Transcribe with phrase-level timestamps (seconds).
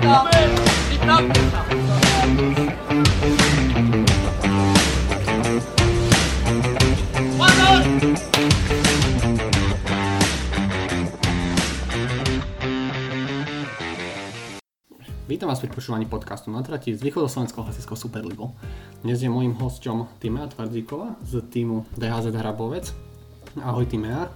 [0.00, 0.16] Vítam
[15.52, 18.56] vás pri počúvaní podcastu na trati z východoslovenského hlasickou Superligu.
[19.04, 22.88] Dnes je môjim hosťom Timea Tvardzíková z týmu DHZ Hrabovec.
[23.60, 24.32] Ahoj Timea.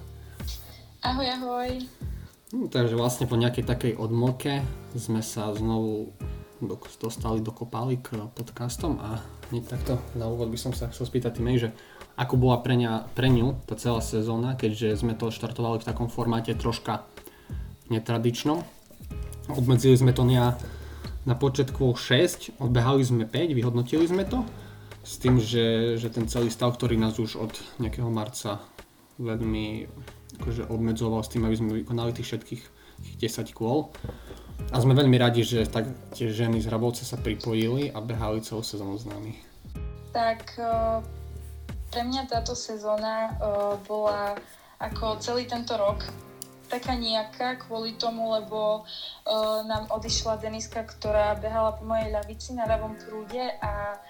[1.01, 2.14] Ahoj, ahoj.
[2.53, 4.61] No, takže vlastne po nejakej takej odmlke
[4.99, 6.13] sme sa znovu
[7.01, 9.21] dostali dokopali k podcastom a
[9.51, 11.73] hneď takto na úvod by som sa chcel spýtať Timei, že
[12.15, 16.07] ako bola pre, ňa, pre ňu tá celá sezóna, keďže sme to štartovali v takom
[16.07, 17.03] formáte troška
[17.91, 18.63] netradičnom.
[19.51, 20.57] Obmedzili sme to na
[21.25, 24.45] na počet kôl 6, odbehali sme 5, vyhodnotili sme to,
[25.05, 28.61] s tým, že, že ten celý stav, ktorý nás už od nejakého marca
[29.17, 29.89] veľmi
[30.45, 32.63] akože obmedzoval s tým, aby sme vykonali tých všetkých
[33.17, 33.89] 10 kôl.
[34.71, 38.61] A sme veľmi radi, že tak tie ženy z Hrabovca sa pripojili a behali celú
[38.61, 39.41] sezónu s nami.
[40.13, 40.61] Tak
[41.91, 43.35] pre mňa táto sezóna
[43.89, 44.37] bola
[44.79, 46.05] ako celý tento rok
[46.69, 52.67] taká nejaká kvôli tomu, lebo uh, nám odišla Deniska, ktorá behala po mojej ľavici na
[52.67, 54.01] ľavom prúde a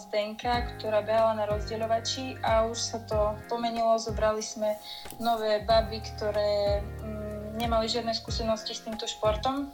[0.00, 4.76] Zdenka, ktorá behala na rozdeľovači a už sa to pomenilo, zobrali sme
[5.22, 9.70] nové baby, ktoré um, nemali žiadne skúsenosti s týmto športom.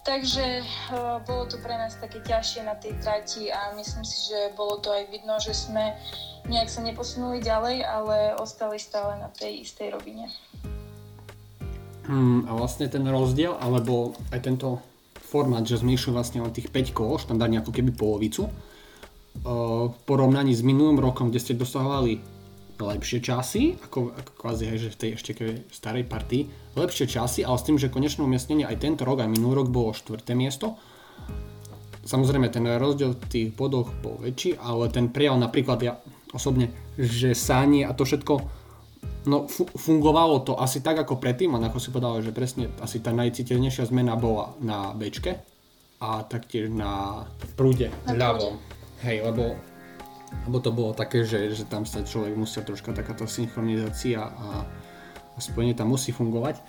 [0.00, 4.56] Takže uh, bolo to pre nás také ťažšie na tej trati a myslím si, že
[4.56, 5.92] bolo to aj vidno, že sme
[6.48, 10.32] nejak sa neposunuli ďalej, ale ostali stále na tej istej rovine.
[12.10, 14.80] Hmm, a vlastne ten rozdiel, alebo aj tento
[15.30, 18.50] formát, že išli vlastne len tých 5 kôl, štandardne ako keby polovicu,
[19.44, 22.20] v porovnaní s minulým rokom, kde ste dosahovali
[22.80, 25.32] lepšie časy, ako, ako kvázi, hej, že v tej ešte
[25.68, 26.48] starej partii,
[26.80, 29.92] lepšie časy, ale s tým, že konečné umiestnenie aj tento rok, aj minulý rok bolo
[29.92, 30.80] štvrté miesto.
[32.00, 36.00] Samozrejme, ten rozdiel v tých bodoch bol väčší, ale ten prejav napríklad ja
[36.32, 38.60] osobne, že Sáni a to všetko
[39.28, 39.44] No
[39.76, 43.92] fungovalo to asi tak ako predtým, a ako si povedal, že presne asi tá najciteľnejšia
[43.92, 45.36] zmena bola na Bčke
[46.00, 48.79] a taktiež na prúde ľavom.
[49.00, 49.56] Hej, lebo,
[50.44, 54.64] lebo to bolo také, že, že tam sa človek musel troška takáto synchronizácia a,
[55.40, 56.60] a tam musí fungovať.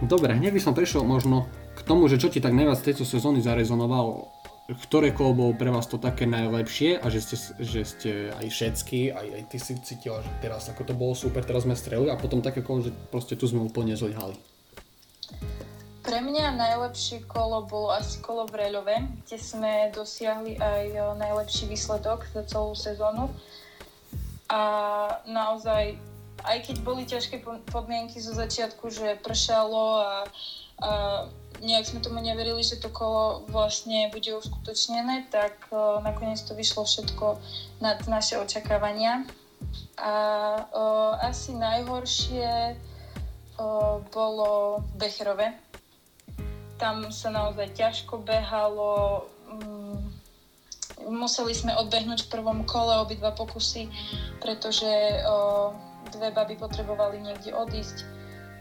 [0.00, 1.44] Dobre, hneď by som prešiel možno
[1.76, 5.84] k tomu, že čo ti tak najviac tejto sezóny zarezonovalo ktoré kolo bolo pre vás
[5.84, 10.24] to také najlepšie a že ste, že ste aj všetky, aj, aj ty si cítila,
[10.24, 13.36] že teraz ako to bolo super, teraz sme strelili a potom také kolo, že proste
[13.36, 14.40] tu sme úplne zlyhali.
[16.04, 22.28] Pre mňa najlepšie kolo bolo asi kolo v Reľove, kde sme dosiahli aj najlepší výsledok
[22.28, 23.32] za celú sezónu.
[24.52, 24.60] A
[25.24, 25.96] naozaj,
[26.44, 27.40] aj keď boli ťažké
[27.72, 30.90] podmienky zo začiatku, že pršalo a, a
[31.64, 36.84] nejak sme tomu neverili, že to kolo vlastne bude uskutočnené, tak uh, nakoniec to vyšlo
[36.84, 37.40] všetko
[37.80, 39.24] nad naše očakávania.
[39.96, 40.12] A
[40.68, 45.63] uh, asi najhoršie uh, bolo Becherové.
[46.74, 49.98] Tam sa naozaj ťažko behalo, um,
[51.06, 53.88] museli sme odbehnúť v prvom kole obidva pokusy,
[54.40, 54.88] pretože
[56.12, 58.04] dve baby potrebovali niekde odísť.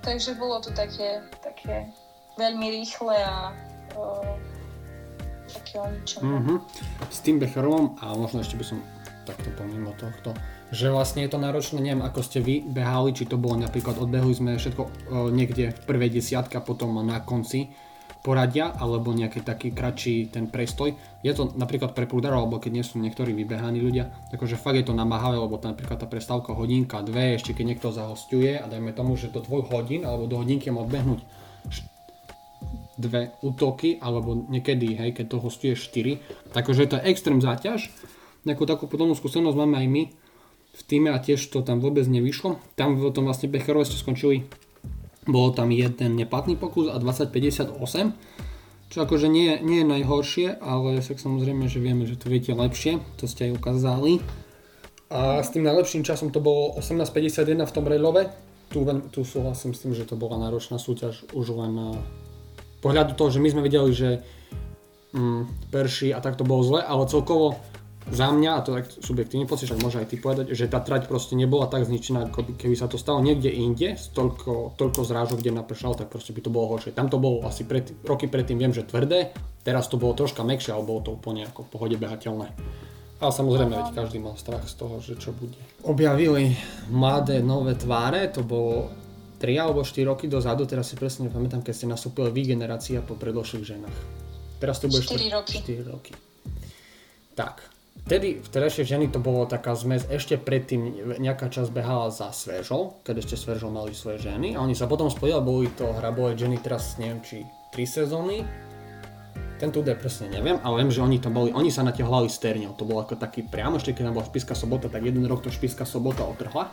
[0.04, 1.88] Takže bolo to také, také
[2.36, 3.56] veľmi rýchle a
[5.48, 6.22] také o ničom.
[6.22, 6.58] Mm-hmm.
[7.08, 8.80] S tým Becherovom a možno ešte by som
[9.24, 10.36] takto pomimo tohto,
[10.76, 14.36] že vlastne je to náročné, neviem ako ste vy behali, či to bolo napríklad odbehli
[14.36, 14.90] sme všetko o,
[15.32, 17.72] niekde v prvej desiatke a potom na konci
[18.24, 20.96] poradia, alebo nejaký taký kratší ten prestoj.
[21.22, 24.88] Je to napríklad pre prúdarov, alebo keď nie sú niektorí vybehaní ľudia, takže fakt je
[24.88, 28.96] to namáhavé, lebo to napríklad tá prestávka hodinka, dve, ešte keď niekto zahostuje a dajme
[28.96, 31.20] tomu, že do dvoch hodín alebo do hodinky má odbehnúť
[32.96, 36.54] dve útoky, alebo niekedy, hej, keď to hostuje 4.
[36.54, 37.90] Takže to je extrém záťaž.
[38.48, 40.04] Nejakú takú podobnú skúsenosť máme aj my
[40.74, 42.62] v týme a tiež to tam vôbec nevyšlo.
[42.78, 44.46] Tam v tom vlastne Becherové ste skončili,
[45.28, 47.80] bolo tam jeden neplatný pokus a 2058,
[48.94, 53.02] čo akože nie, nie je najhoršie, ale však samozrejme, že vieme, že to viete lepšie,
[53.18, 54.22] to ste aj ukázali.
[55.14, 58.30] A s tým najlepším časom to bolo 18.51 v tom Railove.
[58.70, 58.82] Tu,
[59.14, 62.02] tu súhlasím s tým, že to bola náročná súťaž už len
[62.82, 64.26] pohľadu toho, že my sme vedeli, že
[65.14, 67.58] mm, perší a tak to bolo zle, ale celkovo
[68.12, 71.08] za mňa, a to tak subjektívne pocit, však môže aj ty povedať, že tá trať
[71.08, 75.56] proste nebola tak zničená, ako keby sa to stalo niekde inde, toľko, toľko zrážok, kde
[75.56, 76.92] napršalo, tak proste by to bolo horšie.
[76.92, 79.32] Tam to bolo asi pred, roky predtým, viem, že tvrdé,
[79.64, 82.52] teraz to bolo troška mekšie, ale bolo to úplne ako v pohode behateľné.
[83.24, 85.56] Ale samozrejme, veď každý mal strach z toho, že čo bude.
[85.88, 86.60] Objavili
[86.92, 88.92] mladé nové tváre, to bolo
[89.40, 93.16] 3 alebo 4 roky dozadu, teraz si presne nepamätám, keď ste nastúpili vy generácia po
[93.16, 93.98] predložších ženách.
[94.60, 95.56] Teraz to bude 4 roky.
[95.60, 96.12] 4 roky.
[97.36, 97.73] Tak,
[98.06, 103.00] vtedy v terajšej ženy to bolo taká zmes, ešte predtým nejaká časť behala za Svežol,
[103.02, 106.60] keď ešte Svežol mali svoje ženy a oni sa potom spojili, boli to hrabové ženy
[106.60, 108.44] teraz neviem či 3 sezóny.
[109.58, 112.76] Tento údaj presne neviem, ale viem, že oni tam boli, oni sa natiahli s Terňou,
[112.76, 115.88] to bolo ako taký priamo, ešte keď bola Špiska sobota, tak jeden rok to Špiska
[115.88, 116.68] sobota otrhla.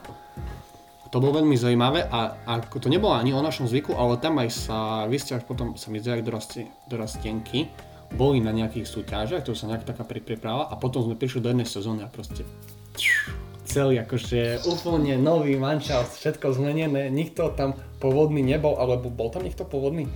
[1.10, 4.48] To bolo veľmi zaujímavé a, a to nebolo ani o našom zvyku, ale tam aj
[4.54, 4.78] sa,
[5.10, 7.66] vy ste potom sa mi zdali do rastenky,
[8.14, 11.68] boli na nejakých súťažiach, to sa nejak taká priprava a potom sme prišli do jednej
[11.68, 12.42] sezóny a proste
[13.70, 19.62] celý akože úplne nový manšaft, všetko zmenené, nikto tam pôvodný nebol, alebo bol tam niekto
[19.62, 20.10] pôvodný?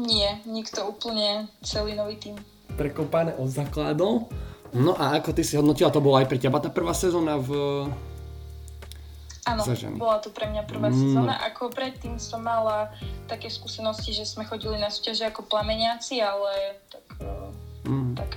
[0.00, 2.40] Nie, nikto úplne celý nový tým.
[2.80, 4.32] Prekopané od základov.
[4.72, 7.50] No a ako ty si hodnotila, to bola aj pre teba tá prvá sezóna v
[9.48, 9.64] Áno,
[9.98, 10.96] bola to pre mňa prvá mm.
[11.00, 11.34] sezóna.
[11.50, 12.92] Ako predtým som mala
[13.26, 17.02] také skúsenosti, že sme chodili na súťaže ako plameniaci, ale tak...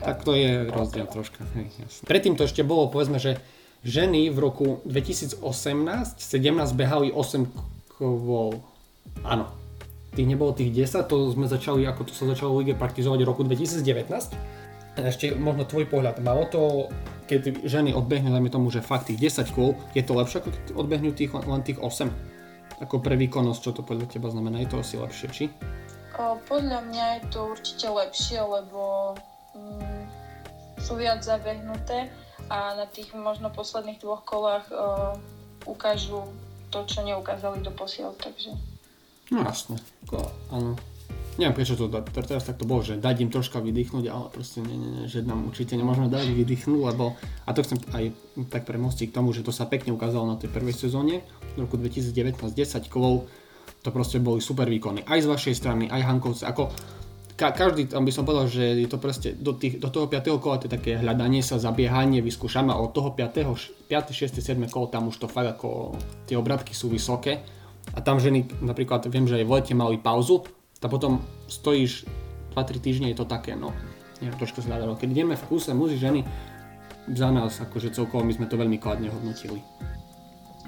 [0.03, 1.47] Tak to je rozdiel troška.
[1.55, 2.03] Jasne.
[2.03, 3.39] Predtým to ešte bolo, povedzme, že
[3.87, 6.19] ženy v roku 2018-17
[6.75, 8.59] behali 8 kvôl.
[9.23, 9.47] Áno.
[10.13, 13.27] Tých nebolo tých 10, to sme začali, ako to sa začalo v lige praktizovať v
[13.27, 14.05] roku 2019.
[14.93, 16.93] Ešte možno tvoj pohľad, malo to
[17.25, 20.63] keď ženy odbehnú, dajme tomu, že fakt tých 10 kôl, je to lepšie, ako keď
[20.75, 22.83] odbehnú tých, len tých 8?
[22.83, 25.45] Ako pre výkonnosť, čo to podľa teba znamená, je to asi lepšie, či?
[26.45, 29.13] Podľa mňa je to určite lepšie, lebo
[29.55, 30.03] mm,
[30.81, 32.11] sú viac zabehnuté
[32.51, 34.75] a na tých možno posledných dvoch kolách o,
[35.69, 36.27] ukážu
[36.73, 38.51] to, čo neukázali do posiel, takže...
[39.31, 39.79] No jasne,
[40.51, 40.75] áno,
[41.37, 44.77] neviem prečo to teraz tak to bolo, že dať im troška vydýchnuť, ale proste nie,
[44.77, 48.03] nie, nie, že nám určite nemôžeme dať vydýchnuť, lebo a to chcem aj
[48.53, 51.25] tak premostiť k tomu, že to sa pekne ukázalo na tej prvej sezóne
[51.57, 53.25] v roku 2019 10 kolov,
[53.81, 56.69] to proste boli super výkony, aj z vašej strany, aj Hankovce, ako
[57.33, 60.41] ka, každý, tam by som povedal, že je to proste do, tých, do toho 5.
[60.41, 63.89] kola to je také hľadanie sa, zabiehanie, vyskúšame a od toho 5.
[63.89, 64.13] 5.
[64.13, 64.41] 6.
[64.41, 64.69] 7.
[64.69, 65.97] kolo tam už to fakt ako
[66.29, 67.41] tie obratky sú vysoké
[67.91, 70.47] a tam ženy napríklad viem, že aj v lete mali pauzu
[70.83, 72.07] a potom stojíš
[72.55, 73.71] 2-3 týždne, je to také, no,
[74.19, 74.99] neviem, trošku sa dalo.
[74.99, 76.21] Keď ideme v kúse muži, ženy,
[77.11, 79.59] za nás, akože celkovo my sme to veľmi kladne hodnotili.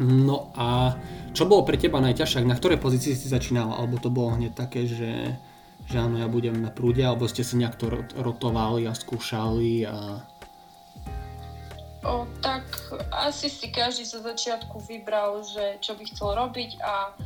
[0.04, 1.00] No a
[1.32, 4.84] čo bolo pre teba najťažšie, na ktorej pozícii si začínal, alebo to bolo hneď také,
[4.84, 5.40] že,
[5.86, 10.26] že áno, ja budem na prúde, alebo ste si nejak to rotovali a skúšali a...
[12.06, 12.66] O, tak
[13.10, 17.18] asi si každý zo začiatku vybral, že čo by chcel robiť a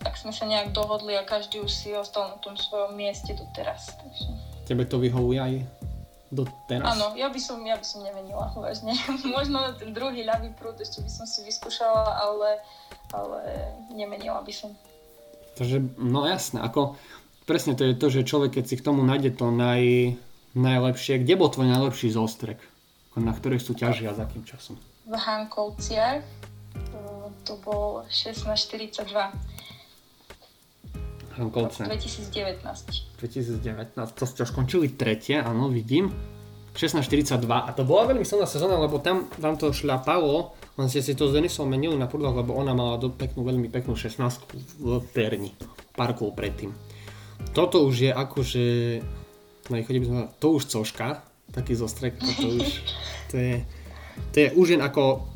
[0.00, 3.92] tak sme sa nejak dohodli a každý už si ostal na tom svojom mieste doteraz.
[4.00, 4.26] Takže...
[4.64, 5.54] Tebe to vyhovuje aj
[6.30, 6.96] do teraz?
[6.96, 8.94] Áno, ja by som, ja by som nemenila, vážne.
[9.36, 12.62] Možno ten druhý ľavý prúd ešte by som si vyskúšala, ale,
[13.12, 13.38] ale
[13.92, 14.72] nemenila by som.
[15.58, 16.96] Takže, no jasné, ako
[17.50, 20.14] presne to je to, že človek, keď si k tomu nájde to naj,
[20.54, 22.62] najlepšie, kde bol tvoj najlepší zostrek?
[23.18, 24.78] Na ktorej sú ťažia, za akým časom?
[25.10, 26.22] V Hankovciach,
[27.42, 29.02] to bol 1642.
[31.34, 31.90] Hankovce.
[31.90, 33.18] 2019.
[33.18, 36.14] 2019, to ste skončili tretie, áno, vidím.
[36.70, 41.18] 16.42 a to bola veľmi silná sezóna, lebo tam vám to šľapalo, len ste si
[41.18, 44.22] to s Denisou menili na prúdach, lebo ona mala do peknú, veľmi peknú 16
[44.78, 45.50] v Terni,
[45.98, 46.70] pár kol predtým.
[47.50, 48.66] Toto už je akože,
[49.68, 52.68] no by sme to už coška, taký zostrek, to, už,
[53.30, 53.54] to je,
[54.30, 55.26] to je už jen ako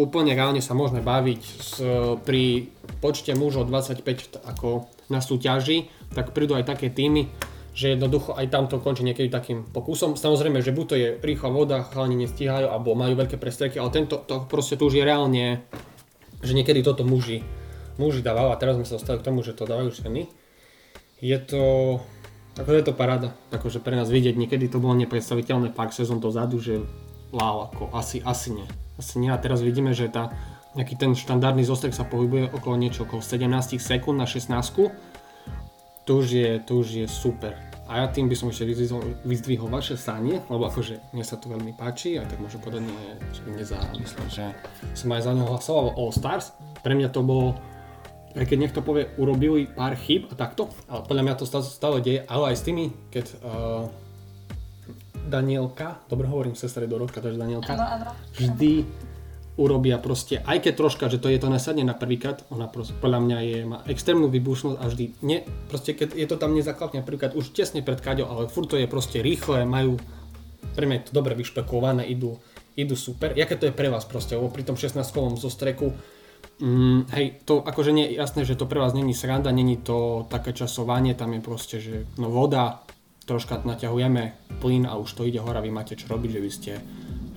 [0.00, 1.78] úplne reálne sa môžeme baviť s,
[2.24, 7.30] pri počte mužov 25 ako na súťaži, tak prídu aj také týmy,
[7.74, 10.18] že jednoducho aj tam to končí niekedy takým pokusom.
[10.18, 14.18] Samozrejme, že buď to je rýchla voda, chalani nestíhajú, alebo majú veľké prestreky, ale tento,
[14.26, 15.62] to proste tu už je reálne,
[16.42, 17.44] že niekedy toto muži,
[18.00, 20.26] muži dávajú a teraz sme sa dostali k tomu, že to dávajú ženy.
[21.20, 21.96] Je to,
[22.56, 26.56] ako je to paráda, akože pre nás vidieť, niekedy to bolo nepredstaviteľné pár sezón dozadu,
[26.56, 26.80] že
[27.30, 28.66] wow, ako asi, asi nie.
[28.96, 30.32] Asi nie a teraz vidíme, že tá
[30.74, 35.10] nejaký ten štandardný zostrek sa pohybuje okolo niečo okolo 17 sekúnd na 16
[36.10, 37.54] to už je, to už je super.
[37.90, 38.66] A ja tým by som ešte
[39.26, 42.86] vyzdvihol vaše sanie, lebo akože mne sa to veľmi páči, a tak môžem povedať,
[43.34, 44.46] že by nezamyslel, že
[44.94, 46.54] som aj za ňo hlasoval All Stars.
[46.86, 47.58] Pre mňa to bolo,
[48.34, 52.22] aj keď niekto povie, urobili pár chyb a takto, ale podľa mňa to stále, deje,
[52.30, 53.90] ale aj s tými, keď uh,
[55.26, 57.74] Danielka, dobre hovorím sestrej Dorotka, takže Danielka,
[58.38, 58.86] vždy
[59.58, 63.20] urobia proste, aj keď troška, že to je to nasadne na prvýkrát, ona proste, podľa
[63.20, 67.34] mňa je, má extrémnu výbušnosť a vždy, ne, proste keď je to tam nezaklapne prvýkrát
[67.34, 69.98] už tesne pred kaďou, ale furt to je proste rýchle, majú,
[70.78, 72.38] pre mňa je to dobre vyšpekované, idú,
[72.78, 73.34] idú super.
[73.34, 75.92] Jaké to je pre vás proste, lebo pri tom 16 kovom zo streku,
[76.60, 80.28] mm, hej, to akože nie je jasné, že to pre vás není sranda, není to
[80.28, 82.84] také časovanie, tam je proste, že no voda,
[83.24, 86.72] troška naťahujeme plyn a už to ide hore vy máte čo robiť, že by ste,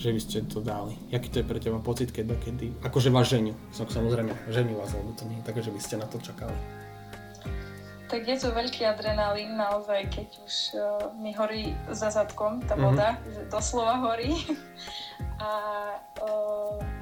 [0.01, 0.97] že by ste to dali.
[1.13, 5.13] Jaký to je pre teba pocit, keď, kedy, akože vás ženiu, samozrejme, ženiu vás, lebo
[5.13, 6.55] to nie je také, že by ste na to čakali.
[8.09, 10.81] Tak je to veľký adrenalín naozaj, keď už uh,
[11.17, 12.83] mi horí za zadkom tá mhm.
[12.85, 13.33] voda, mm-hmm.
[13.33, 14.33] že doslova horí.
[15.41, 15.49] a
[16.21, 16.92] uh,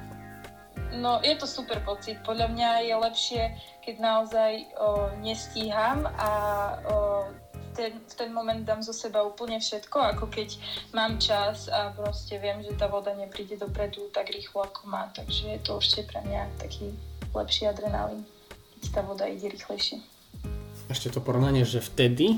[0.94, 2.20] no je to super pocit.
[2.24, 3.42] Podľa mňa je lepšie,
[3.84, 6.30] keď naozaj uh, nestíham a
[6.84, 7.24] uh,
[7.72, 10.60] ten, v ten moment dám zo seba úplne všetko, ako keď
[10.92, 15.08] mám čas a proste viem, že tá voda nepríde dopredu tak rýchlo ako má.
[15.16, 16.92] Takže je to určite pre mňa taký
[17.32, 18.28] lepší adrenalín,
[18.76, 20.12] keď tá voda ide rýchlejšie
[20.92, 22.36] ešte to porovnanie, že vtedy,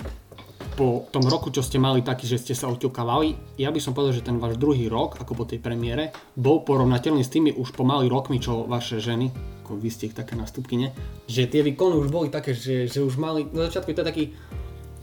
[0.75, 4.15] po tom roku, čo ste mali taký, že ste sa oťukávali, ja by som povedal,
[4.19, 8.11] že ten váš druhý rok, ako po tej premiére, bol porovnateľný s tými už pomaly
[8.11, 9.31] rokmi, čo vaše ženy,
[9.63, 10.91] ako vy ste ich také nastupkyne,
[11.31, 14.25] že tie výkony už boli také, že, že už mali, na začiatku je to taký,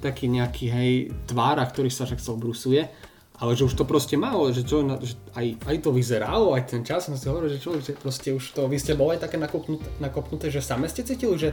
[0.03, 0.91] taký nejaký hej
[1.31, 2.83] tvára, ktorý sa však chcel brusuje,
[3.41, 6.83] ale že už to proste malo, že, čo, že aj, aj to vyzeralo, aj ten
[6.85, 9.87] čas, som si hovoril, že človek, že proste už to, vy ste boli také nakopnuté,
[9.97, 11.51] nakopnuté že same ste cítili, že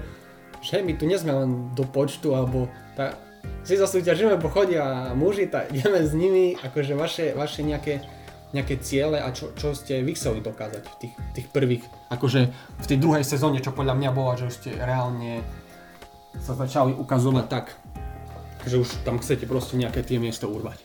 [0.59, 2.67] že my tu nie len do počtu, alebo
[2.99, 3.15] tá,
[3.67, 8.01] si zasúťažíme, bo chodia muži, tak ideme s nimi, akože vaše, vaše nejaké,
[8.57, 12.41] nejaké ciele a čo, čo ste vy chceli dokázať v tých, tých prvých, akože
[12.81, 15.45] v tej druhej sezóne, čo podľa mňa bolo, že už ste reálne
[16.41, 17.47] sa začali ukazovať.
[17.51, 17.67] Tak,
[18.69, 20.81] že už tam chcete proste nejaké tie miesto urvať.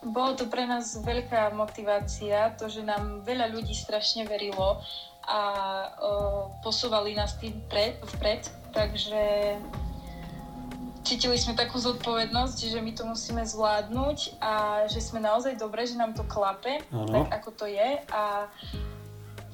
[0.00, 4.80] Bolo to pre nás veľká motivácia, to, že nám veľa ľudí strašne verilo
[5.28, 5.40] a
[5.92, 9.20] uh, posúvali nás tým pred, vpred, takže
[11.04, 15.96] cítili sme takú zodpovednosť, že my to musíme zvládnuť a že sme naozaj dobré, že
[15.96, 17.08] nám to klape, ano.
[17.08, 18.46] tak ako to je a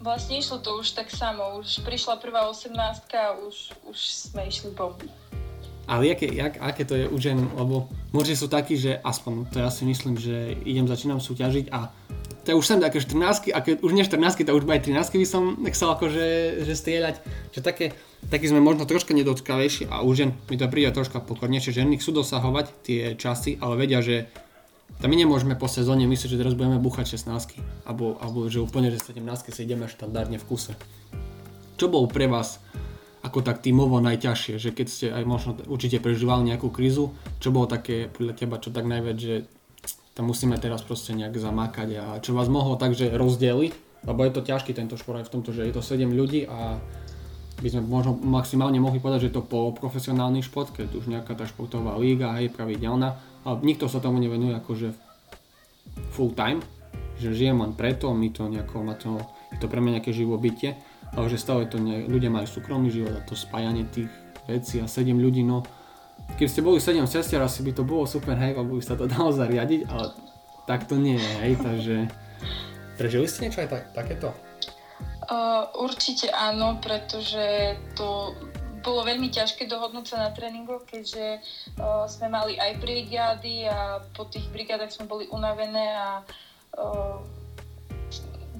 [0.02, 2.74] vlastne išlo to už tak samo, už prišla prvá 18
[3.14, 3.98] a už, už
[4.30, 5.08] sme išli bomby.
[5.86, 9.56] Ale aké, jak, aké to je u žen, lebo muži sú takí, že aspoň to
[9.62, 11.94] ja si myslím, že idem, začínam súťažiť a
[12.46, 15.26] to už sem také 14 a keď už nie 14 to už aj 13 by
[15.26, 16.24] som nechcel akože
[16.62, 17.18] že strieľať.
[17.50, 17.86] Že také,
[18.30, 22.22] taký sme možno troška nedotkavejší a už žen mi to príde troška pokornejšie, že chcú
[22.22, 24.30] dosahovať tie časy, ale vedia, že
[25.02, 28.94] tam my nemôžeme po sezóne myslieť, že teraz budeme búchať 16 alebo, alebo že úplne,
[28.94, 30.78] že 17 si ideme štandardne v kuse.
[31.76, 32.62] Čo bol pre vás
[33.26, 37.10] ako tak tímovo najťažšie, že keď ste aj možno určite prežívali nejakú krízu,
[37.42, 39.50] čo bolo také podľa teba, čo tak najviac, že
[40.16, 41.88] tam musíme teraz proste nejak zamákať.
[42.00, 43.72] A čo vás mohlo takže rozdeliť,
[44.08, 46.80] lebo je to ťažký tento šport aj v tomto, že je to 7 ľudí a
[47.60, 51.44] by sme možno maximálne mohli povedať, že je to poloprofesionálny šport, keď už nejaká tá
[51.44, 54.92] športová líga, hej, pravidelná, ale nikto sa tomu nevenuje akože
[56.12, 56.60] full time,
[57.16, 59.20] že žijem len preto, my to nejako, má to,
[59.52, 60.76] je to pre mňa nejaké živobytie,
[61.16, 64.12] ale že stále to ne, ľudia majú súkromný život a to spájanie tých
[64.44, 65.64] vecí a 7 ľudí, no
[66.36, 69.08] Keby ste boli 7 sestier, asi by to bolo super, hej, lebo by sa to
[69.16, 70.12] dalo zariadiť, ale
[70.68, 71.96] tak to nie je, hej, takže...
[72.96, 74.32] Prežili ste niečo aj tak, takéto?
[75.28, 78.32] Uh, určite áno, pretože to
[78.80, 81.40] bolo veľmi ťažké dohodnúť sa na tréningoch, keďže
[81.76, 86.08] uh, sme mali aj brigády a po tých brigádach sme boli unavené a
[86.80, 87.20] uh,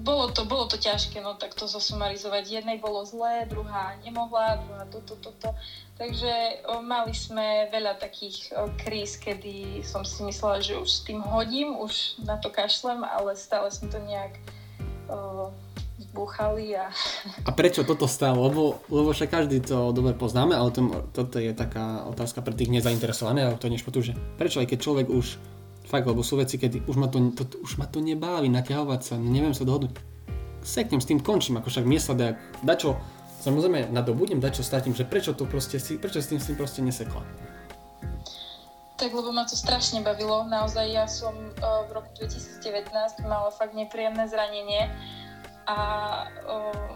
[0.07, 2.63] bolo to, bolo to ťažké, no tak to zosumarizovať.
[2.63, 5.51] Jednej bolo zlé, druhá nemohla, druhá toto, toto.
[5.97, 11.01] Takže o, mali sme veľa takých o, kríz, kedy som si myslela, že už s
[11.01, 14.37] tým hodím, už na to kašlem, ale stále sme to nejak
[15.09, 15.49] o,
[15.97, 16.93] zbúchali a...
[17.49, 18.45] A prečo toto stalo?
[18.45, 22.69] Lebo, lebo však každý to dobre poznáme, ale to, toto je taká otázka pre tých
[22.69, 25.41] nezainteresovaných, ale to nešpotu, že prečo aj keď človek už
[25.87, 29.15] Fakt, lebo sú veci, kedy už ma to, to, už ma to nebávi naťahovať sa,
[29.15, 29.95] neviem sa dohodnúť.
[30.59, 32.99] Seknem s tým, končím, ako však mne sa dá, dačo,
[33.47, 36.83] samozrejme nadobudnem, dačo stratím, že prečo to proste si, prečo s tým, s tým proste
[36.83, 37.23] nesekla.
[38.99, 42.91] Tak lebo ma to strašne bavilo, naozaj ja som uh, v roku 2019
[43.23, 44.91] mala fakt nepríjemné zranenie
[45.69, 45.79] a
[46.43, 46.91] uh,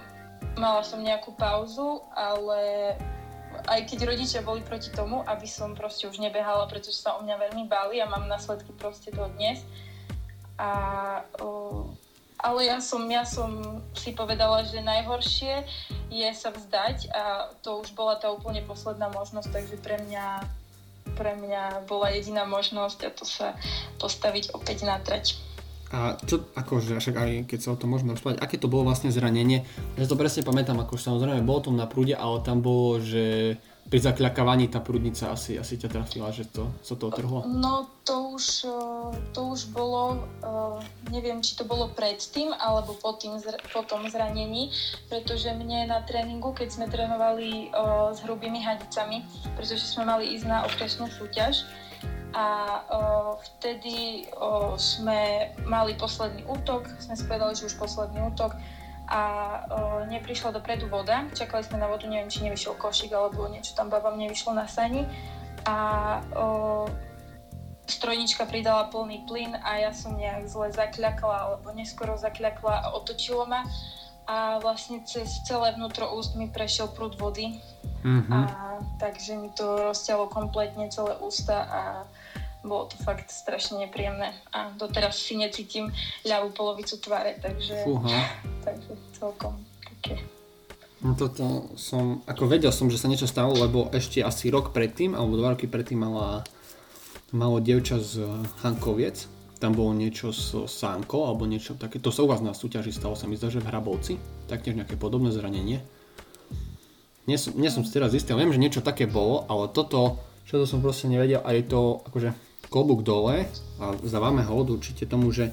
[0.59, 2.93] mala som nejakú pauzu, ale
[3.67, 7.35] aj keď rodičia boli proti tomu, aby som proste už nebehala, pretože sa o mňa
[7.49, 9.61] veľmi báli a mám následky proste do dnes.
[10.57, 11.89] A, o,
[12.41, 15.65] ale ja som, ja som si povedala, že najhoršie
[16.09, 20.25] je sa vzdať a to už bola tá úplne posledná možnosť, takže pre mňa,
[21.13, 23.53] pre mňa bola jediná možnosť a to sa
[24.01, 25.37] postaviť opäť na trať.
[25.91, 29.11] A čo, akože, však aj keď sa o tom môžeme rozprávať, aké to bolo vlastne
[29.11, 29.67] zranenie?
[29.99, 33.99] Ja to presne pamätám, akože samozrejme bolo to na prúde, ale tam bolo, že pri
[33.99, 37.43] zakľakávaní tá prúdnica asi, asi ťa trafila, že to sa to otrhlo?
[37.47, 38.67] No to už,
[39.35, 40.25] to už bolo,
[41.11, 43.35] neviem či to bolo predtým alebo po, tým,
[43.71, 44.71] po tom zranení,
[45.11, 47.71] pretože mne na tréningu, keď sme trénovali
[48.15, 49.27] s hrubými hadicami,
[49.59, 51.67] pretože sme mali ísť na okresnú súťaž,
[52.31, 52.47] a
[52.87, 52.99] o,
[53.35, 58.55] vtedy o, sme mali posledný útok, sme spovedali, že už posledný útok
[59.11, 59.21] a
[59.67, 61.27] o, neprišla dopredu voda.
[61.35, 65.03] Čakali sme na vodu, neviem, či nevyšiel košík alebo niečo tam babám nevyšlo na sani.
[65.67, 65.75] A
[66.31, 66.87] o,
[67.91, 73.43] strojnička pridala plný plyn a ja som nejak zle zakľakla alebo neskoro zakľakla a otočilo
[73.43, 73.67] ma
[74.31, 77.59] a vlastne cez celé vnútro úst mi prešiel prúd vody
[78.05, 78.31] mm-hmm.
[78.31, 78.39] a
[79.01, 81.81] takže mi to rozťalo kompletne celé ústa a
[82.61, 85.89] bolo to fakt strašne nepríjemné a doteraz si necítim
[86.25, 87.85] ľavú polovicu tváre, takže,
[88.61, 90.21] takže celkom také.
[91.01, 95.17] No toto som, ako vedel som, že sa niečo stalo, lebo ešte asi rok predtým,
[95.17, 96.45] alebo dva roky predtým mala,
[97.33, 98.21] malo dievča z
[98.61, 99.25] Hankoviec,
[99.57, 103.17] tam bolo niečo s sánkou, alebo niečo také, to sa u vás na súťaži stalo,
[103.17, 104.13] sa mi zdá, že v Hrabovci,
[104.45, 105.81] taktiež nejaké podobné zranenie.
[107.25, 110.61] Nie som, nie som si teraz istý, viem, že niečo také bolo, ale toto, čo
[110.61, 112.33] to som proste nevedel a je to akože
[112.71, 113.51] klobúk dole
[113.83, 115.51] a zdávame hovod určite tomu, že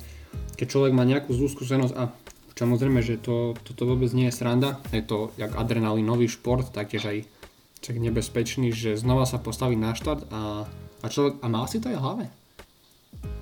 [0.54, 2.14] keď človek má nejakú zlú skúsenosť a
[2.54, 7.18] samozrejme, že to, toto vôbec nie je sranda, je to jak adrenalinový šport, taktiež aj
[7.82, 10.66] čak nebezpečný, že znova sa postaví na štart a,
[11.02, 12.24] a človek, a má si to aj v hlave?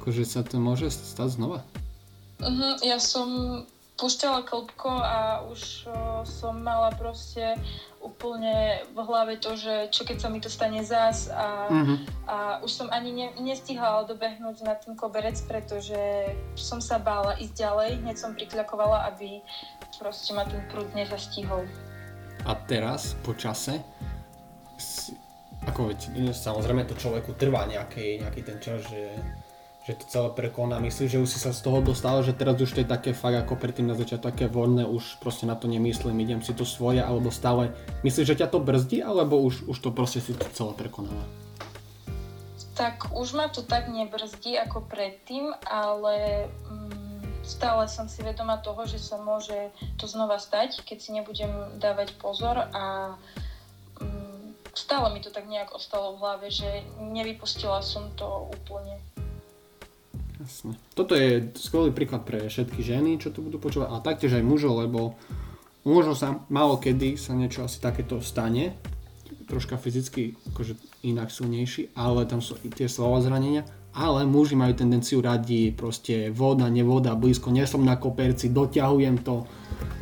[0.00, 1.60] Akože sa to môže stať znova?
[2.40, 3.60] Uh-huh, ja som
[3.96, 7.56] púšťala klbko a už uh, som mala proste
[8.04, 11.98] úplne v hlave to, že čo keď sa mi to stane zás a, uh-huh.
[12.28, 15.96] a už som ani ne, nestihala dobehnúť na ten koberec, pretože
[16.54, 19.42] som sa bála ísť ďalej, hneď som prikľakovala, aby
[19.98, 21.66] proste ma ten prúd nezastihol.
[22.46, 23.82] A teraz, po čase,
[25.66, 29.18] ako veď, samozrejme to človeku trvá nejaký, nejaký ten čas, že
[29.86, 30.82] že to celé prekoná.
[30.82, 33.38] Myslíš, že už si sa z toho dostal, že teraz už to je také fakt
[33.38, 36.98] ako predtým na začiatku také voľné, už proste na to nemyslím, idem si to svoje,
[36.98, 37.70] alebo stále,
[38.02, 41.22] myslíš, že ťa to brzdí, alebo už, už to proste si to celé prekonáva?
[42.74, 48.90] Tak už ma to tak nebrzdí ako predtým, ale mm, stále som si vedoma toho,
[48.90, 49.70] že sa môže
[50.02, 53.14] to znova stať, keď si nebudem dávať pozor a
[54.02, 58.98] mm, stále mi to tak nejak ostalo v hlave, že nevypustila som to úplne.
[60.36, 60.76] Jasne.
[60.92, 64.84] Toto je skvelý príklad pre všetky ženy, čo to budú počúvať, ale taktiež aj mužov,
[64.84, 65.16] lebo
[65.88, 68.76] možno sa málo kedy sa niečo asi takéto stane,
[69.48, 73.64] troška fyzicky akože inak silnejší, ale tam sú tie slova zranenia,
[73.96, 79.48] ale muži majú tendenciu radi proste voda, nevoda, blízko, nie som na koperci, doťahujem to,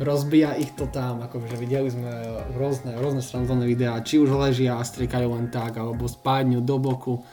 [0.03, 2.11] rozbíja ich to tam, akože videli sme
[2.59, 7.23] rôzne, rôzne sranzónne videá, či už ležia a striekajú len tak, alebo spádňu do boku,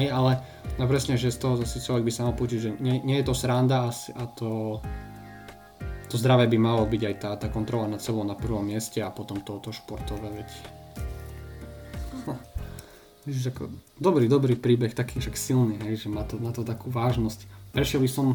[0.00, 0.40] hej, ale
[0.76, 3.26] No presne, že z toho zase človek by sa mal poučiť, že nie, nie je
[3.26, 4.78] to sranda a to,
[6.12, 9.08] to zdravé by malo byť aj tá, tá kontrola nad sebou na prvom mieste a
[9.08, 10.50] potom toto športové, veď.
[12.28, 12.40] Hm.
[13.28, 13.68] Ako,
[14.00, 17.44] dobrý, dobrý príbeh, taký však silný, hej, že má to, má to takú vážnosť.
[17.76, 18.26] Prešiel by som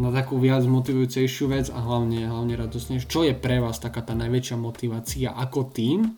[0.00, 3.06] na takú viac motivujúcejšiu vec a hlavne, hlavne radosnejšiu.
[3.12, 6.08] Čo je pre vás taká tá najväčšia motivácia ako tým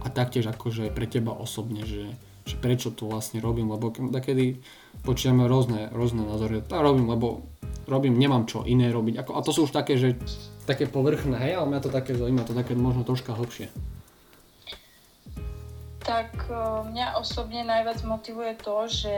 [0.00, 2.08] a taktiež akože pre teba osobne, že,
[2.48, 4.64] že prečo to vlastne robím, lebo takedy
[5.04, 6.64] počujeme rôzne, rôzne názory.
[6.64, 7.44] To robím, lebo
[7.84, 9.20] robím, nemám čo iné robiť.
[9.20, 10.16] Ako, a to sú už také, že
[10.64, 13.68] také povrchné, hej, ale mňa to také zaujíma, to také možno troška hlbšie.
[16.08, 16.48] Tak
[16.88, 19.14] mňa osobne najviac motivuje to, že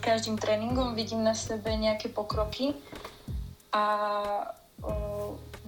[0.00, 2.72] každým tréningom vidím na sebe nejaké pokroky
[3.76, 3.84] a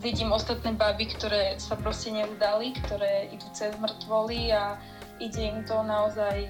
[0.00, 4.80] vidím ostatné baby, ktoré sa proste neudali, ktoré idú cez mŕtvoly a
[5.20, 6.48] ide im to naozaj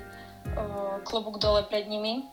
[0.54, 2.30] uh, klobúk dole pred nimi.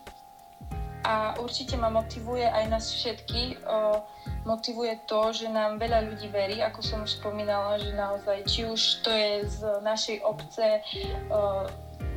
[1.06, 4.02] A určite ma motivuje aj nás všetky, uh,
[4.46, 9.02] motivuje to, že nám veľa ľudí verí, ako som už spomínala, že naozaj, či už
[9.06, 10.82] to je z našej obce,
[11.30, 11.66] uh,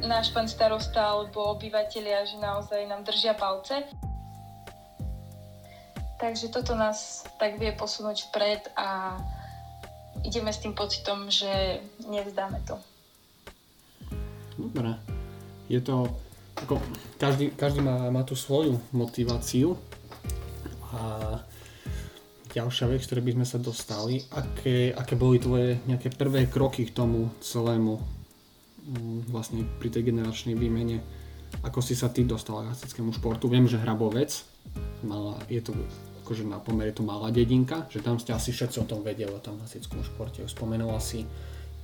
[0.01, 3.85] náš pán starosta alebo obyvateľia, že naozaj nám držia palce.
[6.21, 9.17] Takže toto nás tak vie posunúť vpred a
[10.21, 12.77] ideme s tým pocitom, že nevzdáme to.
[14.61, 14.93] Dobre.
[15.71, 16.05] Je to,
[16.59, 16.77] ako,
[17.17, 19.79] každý, každý má, má tú svoju motiváciu
[20.91, 21.01] a
[22.51, 26.93] ďalšia vec, ktoré by sme sa dostali, aké, aké boli tvoje nejaké prvé kroky k
[26.93, 30.99] tomu celému mm, vlastne pri tej generačnej výmene,
[31.63, 33.47] ako si sa ty dostal k hasickému športu.
[33.47, 34.43] Viem, že Hrabovec,
[35.07, 35.71] mala, je to
[36.31, 39.27] akože na pomer je to malá dedinka, že tam ste asi všetci o tom vedeli,
[39.27, 40.39] o tom hasickom športe.
[40.47, 41.27] Spomenula si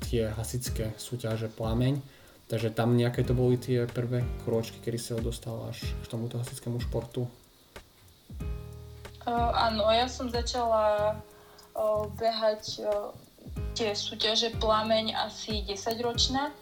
[0.08, 2.00] tie hasické súťaže Plameň
[2.48, 6.80] Takže tam nejaké to boli tie prvé kročky, kedy sa dostal až k tomuto hasickému
[6.80, 7.28] športu?
[9.28, 11.20] Uh, áno, ja som začala
[11.76, 13.12] uh, behať uh,
[13.76, 16.56] tie súťaže Plameň asi 10 ročná,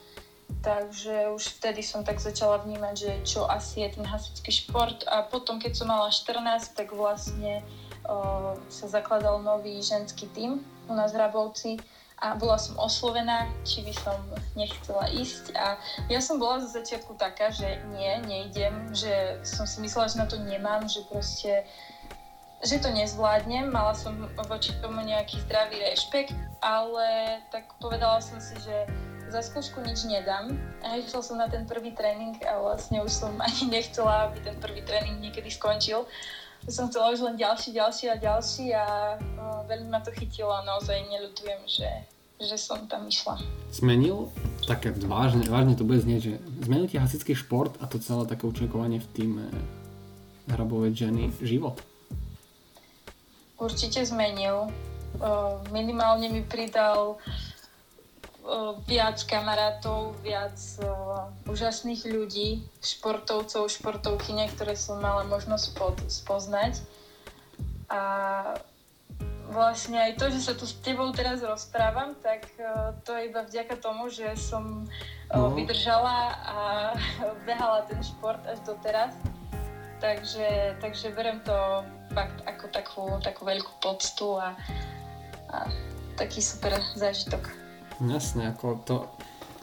[0.65, 5.21] takže už vtedy som tak začala vnímať, že čo asi je ten hasičský šport a
[5.21, 7.61] potom, keď som mala 14, tak vlastne
[8.05, 11.71] o, sa zakladal nový ženský tím u nás v Hrabovci
[12.23, 14.17] a bola som oslovená, či by som
[14.55, 15.51] nechcela ísť.
[15.55, 15.75] A
[16.07, 20.27] ja som bola zo začiatku taká, že nie, nejdem, že som si myslela, že na
[20.27, 21.67] to nemám, že proste
[22.65, 26.33] že to nezvládnem, mala som voči tomu nejaký zdravý rešpekt,
[26.65, 28.89] ale tak povedala som si, že
[29.29, 30.55] za skúšku nič nedám.
[30.81, 34.57] A išla som na ten prvý tréning a vlastne už som ani nechcela, aby ten
[34.57, 36.07] prvý tréning niekedy skončil.
[36.65, 38.85] Som chcela už len ďalší, ďalší a ďalší a
[39.37, 41.89] no, veľmi ma to chytilo a naozaj neľutujem, že,
[42.41, 43.37] že som tam išla.
[43.69, 44.33] Zmenil,
[44.65, 46.33] také vážne, vážne to bude znieť, že
[46.65, 49.45] zmenil ti hasický šport a to celé také účinkovanie v týme
[50.49, 51.77] hrabovej ženy život?
[53.61, 54.65] Určite zmenil.
[55.69, 57.21] Minimálne mi pridal
[58.85, 65.73] viac kamarátov, viac uh, úžasných ľudí, športovcov, športovkyne, ktoré som mala možnosť
[66.05, 66.85] spoznať.
[67.89, 68.01] A
[69.49, 73.41] vlastne aj to, že sa tu s tebou teraz rozprávam, tak uh, to je iba
[73.41, 75.49] vďaka tomu, že som uh, no.
[75.57, 76.57] vydržala a
[77.49, 79.17] behala ten šport až doteraz.
[80.05, 81.81] Takže, takže berem to
[82.13, 84.53] fakt ako takú, takú veľkú poctu a,
[85.49, 85.65] a
[86.13, 87.64] taký super zážitok.
[88.03, 88.95] Jasné, ako to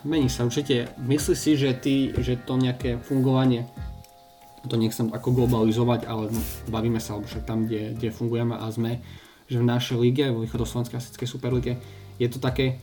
[0.08, 0.88] mení sa určite.
[0.98, 3.68] Myslíš si, že ty, že to nejaké fungovanie,
[4.66, 6.30] to nechcem ako globalizovať, ale
[6.70, 9.02] bavíme sa, alebo však tam, kde, kde fungujeme a sme,
[9.50, 11.72] že v našej lige, v východoslovenskej asickej superlige,
[12.16, 12.78] je to také,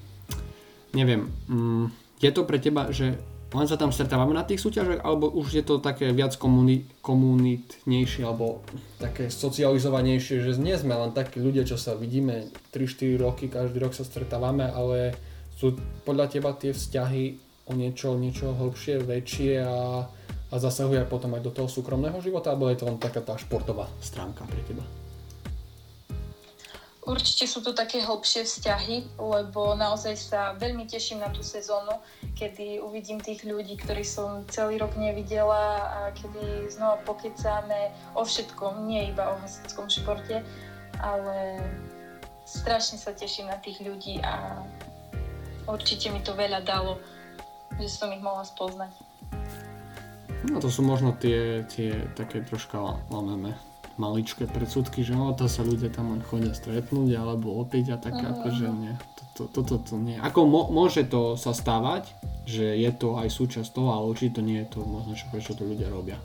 [0.92, 3.16] neviem, mm, je to pre teba, že
[3.50, 8.22] len sa tam stretávame na tých súťažiach, alebo už je to také viac komuni- komunitnejšie,
[8.22, 8.62] alebo
[9.02, 13.98] také socializovanejšie, že nie sme len takí ľudia, čo sa vidíme 3-4 roky, každý rok
[13.98, 15.18] sa stretávame, ale
[15.60, 15.76] sú
[16.08, 17.36] podľa teba tie vzťahy
[17.68, 20.08] o niečo, niečo hlbšie, väčšie a,
[20.50, 23.92] a zasahuje potom aj do toho súkromného života, alebo je to len taká tá športová
[24.00, 24.82] stránka pre teba?
[27.10, 31.98] Určite sú to také hlbšie vzťahy, lebo naozaj sa veľmi teším na tú sezónu,
[32.38, 38.86] kedy uvidím tých ľudí, ktorí som celý rok nevidela a kedy znova pokecáme o všetkom,
[38.86, 40.46] nie iba o hasickom športe,
[41.02, 41.66] ale
[42.46, 44.62] strašne sa teším na tých ľudí a
[45.72, 46.98] určite mi to veľa dalo,
[47.78, 48.92] že som ich mohla spoznať.
[50.50, 52.80] No to sú možno tie, tie také troška
[53.12, 53.54] lameme
[54.00, 58.24] maličké predsudky, že no, to sa ľudia tam len chodia stretnúť alebo opiť a také
[58.24, 58.40] uh-huh.
[58.40, 58.96] akože nie.
[59.36, 60.16] Toto to, to, to, nie.
[60.24, 62.08] Ako mo, môže to sa stávať,
[62.48, 65.52] že je to aj súčasť toho, ale určite to nie je to možno, čo, prečo
[65.52, 66.16] to ľudia robia.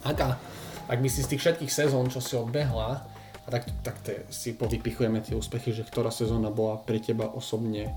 [0.00, 0.40] Aká,
[0.88, 3.04] ak by si z tých všetkých sezón, čo si odbehla,
[3.42, 7.92] a tak, tak te, si povypichujeme tie úspechy, že ktorá sezóna bola pre teba osobne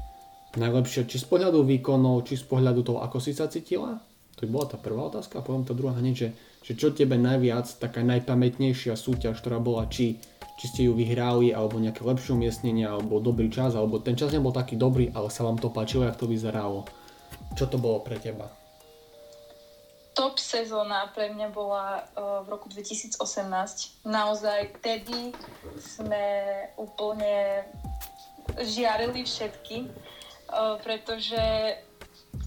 [0.58, 4.00] najlepšie, či z pohľadu výkonov, či z pohľadu toho, ako si sa cítila?
[4.36, 7.16] To by bola tá prvá otázka a potom tá druhá hneď, že, že čo tebe
[7.16, 10.20] najviac, taká najpamätnejšia súťaž, ktorá bola, či,
[10.60, 14.52] či ste ju vyhrali, alebo nejaké lepšie umiestnenie, alebo dobrý čas, alebo ten čas nebol
[14.52, 16.84] taký dobrý, ale sa vám to páčilo, jak to vyzeralo.
[17.56, 18.52] Čo to bolo pre teba?
[20.16, 23.20] Top sezóna pre mňa bola uh, v roku 2018.
[24.08, 25.36] Naozaj, vtedy
[25.76, 26.24] sme
[26.80, 27.68] úplne
[28.64, 29.92] žiarili všetky
[30.84, 31.42] pretože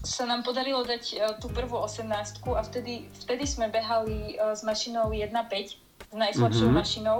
[0.05, 2.07] sa nám podarilo dať tú prvú 18
[2.55, 6.79] a vtedy, vtedy sme behali s mašinou 1.5, s najslabšou mm-hmm.
[6.79, 7.19] mašinou.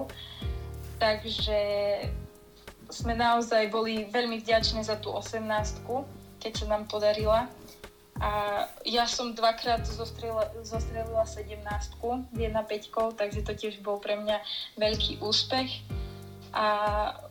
[1.00, 1.60] Takže
[2.90, 5.86] sme naozaj boli veľmi vďační za tú 18
[6.40, 7.52] keď sa nám podarila.
[8.20, 11.64] A ja som dvakrát zostrelila, zostrelila 17
[12.36, 14.44] 1 5 takže to tiež bol pre mňa
[14.76, 15.88] veľký úspech.
[16.52, 16.68] A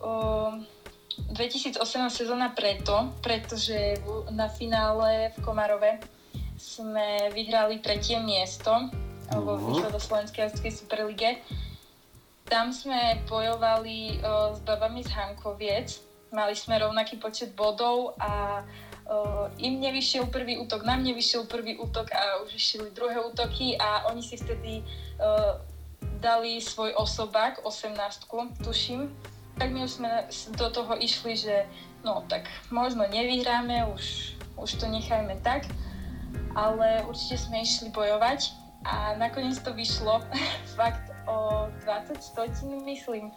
[0.01, 0.65] um,
[1.31, 1.79] 2018
[2.09, 3.99] sezóna preto, pretože
[4.31, 5.99] na finále v Komarove
[6.59, 9.39] sme vyhrali tretie miesto uh-huh.
[9.39, 11.29] vo východoslovenskej jazdskej superlige.
[12.49, 16.01] Tam sme bojovali uh, s babami z Hankoviec.
[16.33, 22.09] Mali sme rovnaký počet bodov a uh, im nevyšiel prvý útok, nám nevyšiel prvý útok
[22.13, 24.81] a už išli druhé útoky a oni si vtedy
[25.21, 25.57] uh,
[26.19, 28.27] dali svoj osobák, 18
[28.61, 29.09] tuším,
[29.59, 30.09] tak my už sme
[30.55, 31.67] do toho išli, že
[32.01, 35.67] no tak možno nevyhráme, už, už to nechajme tak,
[36.55, 38.55] ale určite sme išli bojovať
[38.87, 40.23] a nakoniec to vyšlo
[40.79, 43.35] fakt o 20 stotín, myslím,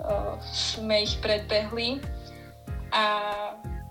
[0.00, 2.00] o, sme ich predbehli
[2.90, 3.04] a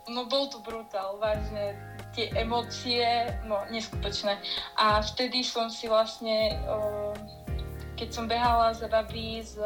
[0.09, 1.77] no bol to brutál, vážne,
[2.17, 3.05] tie emócie,
[3.45, 4.41] no neskutočné.
[4.73, 7.13] A vtedy som si vlastne, o,
[7.93, 9.61] keď som behala za babi z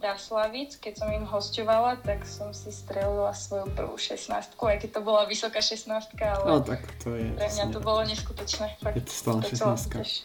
[0.00, 5.00] Raslavic, keď som im hostovala, tak som si strelila svoju prvú 16 aj keď to
[5.04, 8.80] bola vysoká 16 ale no, tak to je, pre mňa to bolo neskutočné.
[8.80, 10.24] Fakt, je to stále 16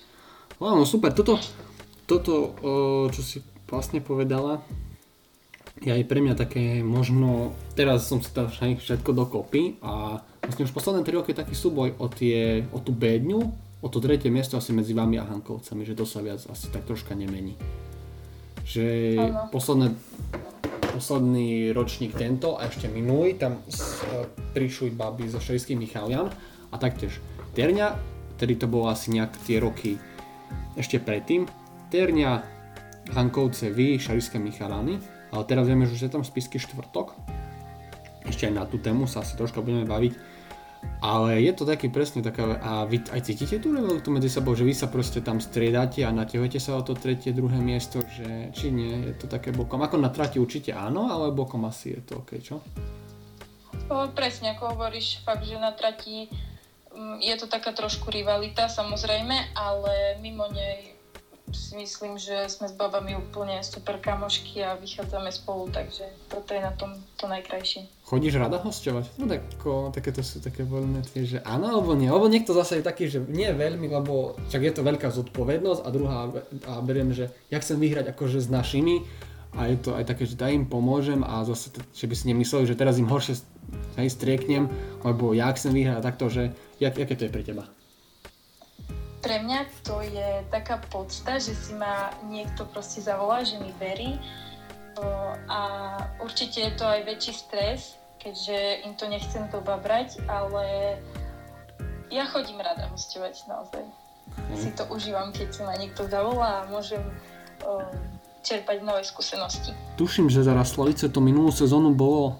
[0.55, 1.35] No, super, toto,
[2.07, 2.55] toto,
[3.11, 4.63] čo si vlastne povedala,
[5.83, 10.71] je aj pre mňa také možno, teraz som si to všetko dokopy a vlastne už
[10.71, 13.41] posledné 3 roky je taký súboj o, tie, o tú bedňu,
[13.83, 16.87] o to tretie miesto asi medzi vami a Hankovcami, že to sa viac asi tak
[16.87, 17.59] troška nemení.
[18.65, 18.85] Že
[19.21, 19.53] ano.
[19.53, 19.87] posledné,
[20.97, 23.61] posledný ročník tento a ešte minulý, tam
[24.57, 26.33] prišli baby zo Šejských Michalian
[26.73, 27.21] a taktiež
[27.53, 27.95] Terňa,
[28.41, 30.01] tedy to bolo asi nejak tie roky
[30.75, 31.45] ešte predtým.
[31.93, 32.41] Terňa,
[33.13, 34.97] Hankovce, vy, Šarišské Michalany
[35.35, 37.11] ale teraz vieme, že je tam spisky štvrtok.
[38.23, 40.15] Ešte aj na tú tému sa asi troška budeme baviť.
[41.05, 44.65] Ale je to taký presne taká, a vy aj cítite tú rivalitu medzi sebou, že
[44.65, 48.73] vy sa proste tam striedate a natiahujete sa o to tretie, druhé miesto, že či
[48.73, 49.85] nie, je to také bokom.
[49.85, 52.57] Ako na trati určite áno, ale bokom asi je to OK, čo?
[53.85, 56.25] O, presne, ako hovoríš, fakt, že na trati
[56.89, 60.95] mm, je to taká trošku rivalita, samozrejme, ale mimo nej
[61.53, 66.61] si myslím, že sme s babami úplne super kamošky a vychádzame spolu, takže toto je
[66.61, 67.85] na tom to najkrajšie.
[68.05, 69.17] Chodíš rada hostovať?
[69.17, 69.41] No tak,
[69.89, 72.05] takéto sú také voľné tie, že áno alebo nie.
[72.05, 75.89] Alebo niekto zase je taký, že nie veľmi, lebo však je to veľká zodpovednosť a
[75.89, 76.17] druhá
[76.69, 79.01] a beriem, že ja chcem vyhrať akože s našimi
[79.57, 82.69] a je to aj také, že daj im pomôžem a zase, že by si nemysleli,
[82.69, 83.41] že teraz im horšie
[83.97, 84.69] aj strieknem,
[85.01, 87.65] lebo ja chcem vyhrať takto, že jak, aké to je pre teba?
[89.25, 94.21] pre mňa to je taká podsta, že si ma niekto proste zavolá, že mi verí
[95.49, 95.59] a
[96.23, 100.97] určite je to aj väčší stres, keďže im to nechcem dobabrať, ale
[102.13, 103.83] ja chodím rada hostovať naozaj.
[104.49, 104.57] Mm.
[104.57, 107.01] Si to užívam, keď si ma niekto zavolá a môžem
[108.45, 109.73] čerpať nové skúsenosti.
[109.97, 112.37] Tuším, že za Raslavice to minulú sezónu bolo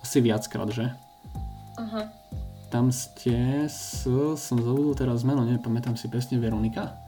[0.00, 0.86] asi viackrát, že?
[1.76, 2.06] Uh-huh
[2.70, 4.06] tam ste s,
[4.38, 6.99] som zabudol teraz meno, nepamätám si presne, Veronika?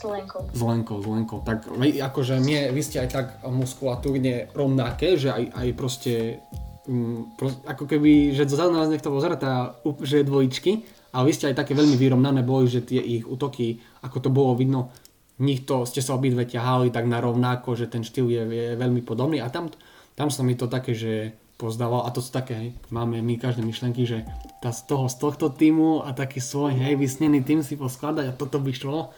[0.00, 0.96] S Lenkou.
[1.04, 1.38] S Lenkou.
[1.44, 6.40] Tak akože mne, vy ste aj tak muskulatúrne rovnaké, že aj, aj proste,
[6.88, 10.72] um, proste, ako keby, že za nás niekto pozera, tá, že je dvojičky,
[11.12, 14.56] ale vy ste aj také veľmi vyrovnané boli, že tie ich útoky, ako to bolo
[14.56, 14.88] vidno,
[15.36, 19.44] nikto ste sa obidve ťahali tak na rovnako, že ten štýl je, je veľmi podobný
[19.44, 19.68] a tam,
[20.16, 23.60] tam sa mi to také, že pozdával a to sú také, hej, máme my každé
[23.60, 24.24] myšlenky, že
[24.64, 28.36] tá z toho, z tohto týmu a taký svoj, hej, vysnený tým si poskladať a
[28.36, 29.12] toto by šlo.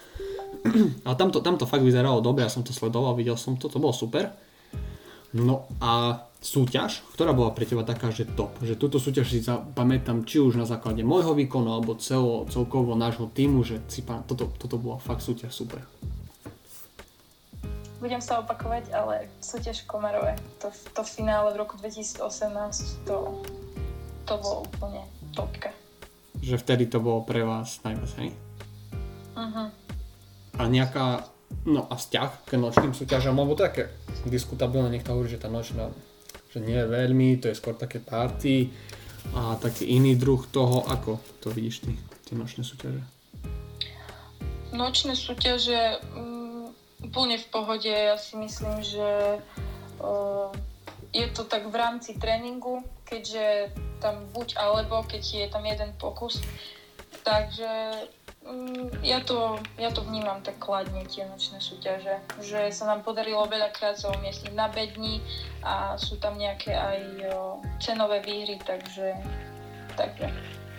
[1.06, 3.94] Ale tamto, tamto fakt vyzeralo dobre, ja som to sledoval, videl som to, to bolo
[3.94, 4.30] super.
[5.32, 10.28] No a súťaž, ktorá bola pre teba taká, že top, že túto súťaž si pamätám
[10.28, 14.52] či už na základe môjho výkonu alebo celo, celkovo nášho týmu, že si pán, toto,
[14.60, 15.80] toto bola fakt súťaž super
[18.02, 23.46] budem sa opakovať, ale súťaž Komarové, to, to finále v roku 2018, to,
[24.26, 25.70] to bolo úplne topka.
[26.42, 28.34] Že vtedy to bolo pre vás najviac, hej?
[29.38, 29.70] Uh-huh.
[30.58, 31.28] A nejaká,
[31.64, 33.88] no a vzťah k nočným súťažom, alebo také
[34.28, 35.88] diskutabilné, niekto hovorí, že tá nočná,
[36.52, 38.68] že nie je veľmi, to je skôr také party
[39.32, 41.92] a taký iný druh toho, ako to vidíš ty,
[42.28, 43.00] tie nočné súťaže?
[44.72, 46.00] Nočné súťaže,
[47.02, 47.90] úplne v pohode.
[47.90, 49.42] Ja si myslím, že
[50.00, 50.48] uh,
[51.12, 56.40] je to tak v rámci tréningu, keďže tam buď alebo, keď je tam jeden pokus.
[57.22, 58.21] Takže um,
[59.02, 62.18] ja, to, ja to vnímam tak kladne, tie nočné súťaže.
[62.42, 65.22] Že sa nám podarilo veľakrát sa umiestniť na bedni
[65.62, 67.00] a sú tam nejaké aj
[67.78, 69.14] cenové výhry, takže
[69.94, 70.32] takže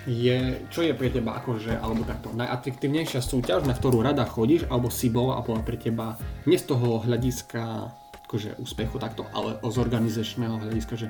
[0.03, 4.91] je, čo je pre teba akože, alebo takto, najatraktívnejšia súťaž, na ktorú rada chodíš, alebo
[4.91, 7.87] si bol a bola pre teba nie z toho hľadiska
[8.27, 11.07] akože úspechu takto, ale z organizačného hľadiska, že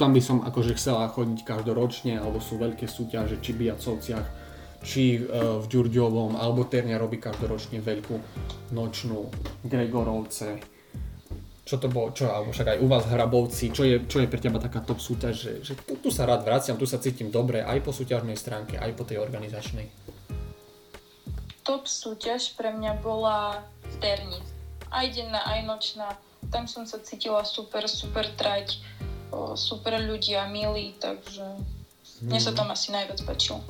[0.00, 4.41] tam by som akože chcela chodiť každoročne, alebo sú veľké súťaže, či Biacovciach,
[4.82, 5.20] či e,
[5.62, 8.16] v Ďurďovom, alebo Ternia robí každoročne veľkú
[8.74, 9.30] nočnú
[9.62, 10.58] Gregorovce,
[11.62, 14.42] čo to bolo, čo, alebo však aj u vás Hrabovci, čo je, čo je pre
[14.42, 17.62] teba taká top súťaž, že, že tu, tu sa rád vraciam, tu sa cítim dobre
[17.62, 19.86] aj po súťažnej stránke, aj po tej organizačnej?
[21.62, 24.42] Top súťaž pre mňa bola v Terni.
[24.90, 26.18] Aj denná, aj nočná.
[26.50, 28.82] Tam som sa cítila super, super trať,
[29.54, 31.46] super ľudia, milí, takže
[32.26, 32.58] mne sa mhm.
[32.58, 33.62] tam asi najviac páčilo.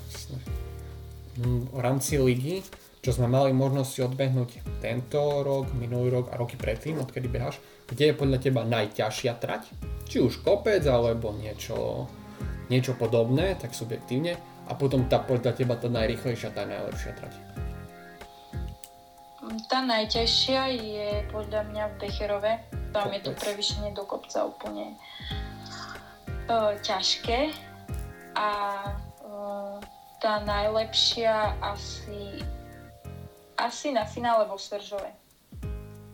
[1.32, 2.60] V rámci ligy,
[3.00, 7.56] čo sme mali možnosť odbehnúť tento rok, minulý rok a roky predtým, odkedy behaš,
[7.88, 9.72] kde je podľa teba najťažšia trať?
[10.06, 12.06] Či už kopec alebo niečo,
[12.68, 14.36] niečo podobné, tak subjektívne.
[14.68, 17.34] A potom tá podľa teba tá najrychlejšia, tá najlepšia trať.
[19.66, 22.52] Tá najťažšia je podľa mňa v Becherove.
[22.94, 24.94] Tam je to prevýšenie do kopca úplne
[26.46, 27.50] uh, ťažké.
[28.38, 28.48] A
[29.26, 29.76] uh,
[30.22, 32.38] tá najlepšia asi,
[33.58, 35.10] asi na finále vo Sveržove.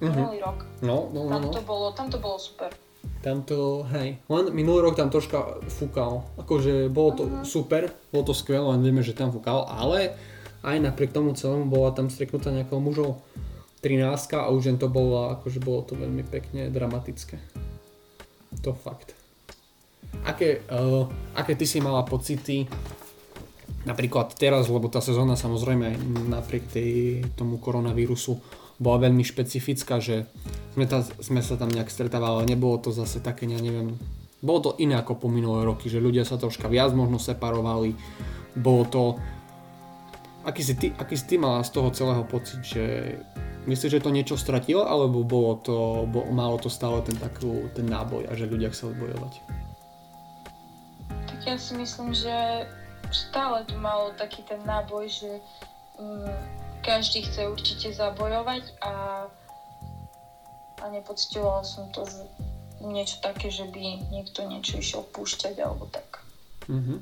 [0.01, 0.09] Uh-huh.
[0.09, 0.65] Minulý rok.
[0.81, 1.53] No, no, no, tam, no.
[1.53, 2.73] to bolo, tam to bolo super.
[3.21, 6.25] Tam to, hej, len minulý rok tam troška fúkal.
[6.41, 7.45] Akože bolo to uh-huh.
[7.45, 10.17] super, bolo to skvelé, len vieme, že tam fúkal, ale
[10.65, 13.21] aj napriek tomu celému bola tam streknutá nejakého mužov
[13.85, 14.09] 13
[14.41, 17.37] a už len to bolo, akože bolo to veľmi pekne dramatické.
[18.65, 19.13] To fakt.
[20.25, 21.05] Aké, uh,
[21.37, 22.65] aké ty si mala pocity
[23.89, 25.97] napríklad teraz, lebo tá sezóna samozrejme
[26.29, 26.91] napriek tej,
[27.41, 28.37] tomu koronavírusu
[28.77, 30.29] bola veľmi špecifická, že
[30.77, 33.97] sme, ta, sme sa tam nejak stretávali, ale nebolo to zase také, ja neviem,
[34.39, 37.97] bolo to iné ako po minulé roky, že ľudia sa troška viac možno separovali,
[38.55, 39.03] bolo to,
[40.47, 43.19] aký si ty, aký si ty mala z toho celého pocit, že
[43.67, 47.91] myslíš, že to niečo stratilo, alebo bolo to, bo, malo to stále ten, takú, ten
[47.91, 49.33] náboj a že ľudia chceli bojovať?
[51.09, 52.69] Tak ja si myslím, že
[53.11, 55.31] stále tu malo taký ten náboj, že
[55.99, 56.29] um,
[56.85, 59.27] každý chce určite zabojovať a,
[60.81, 62.23] a nepocitovala som to, že
[62.85, 66.23] niečo také, že by niekto niečo išiel púšťať alebo tak.
[66.71, 66.99] Mm-hmm.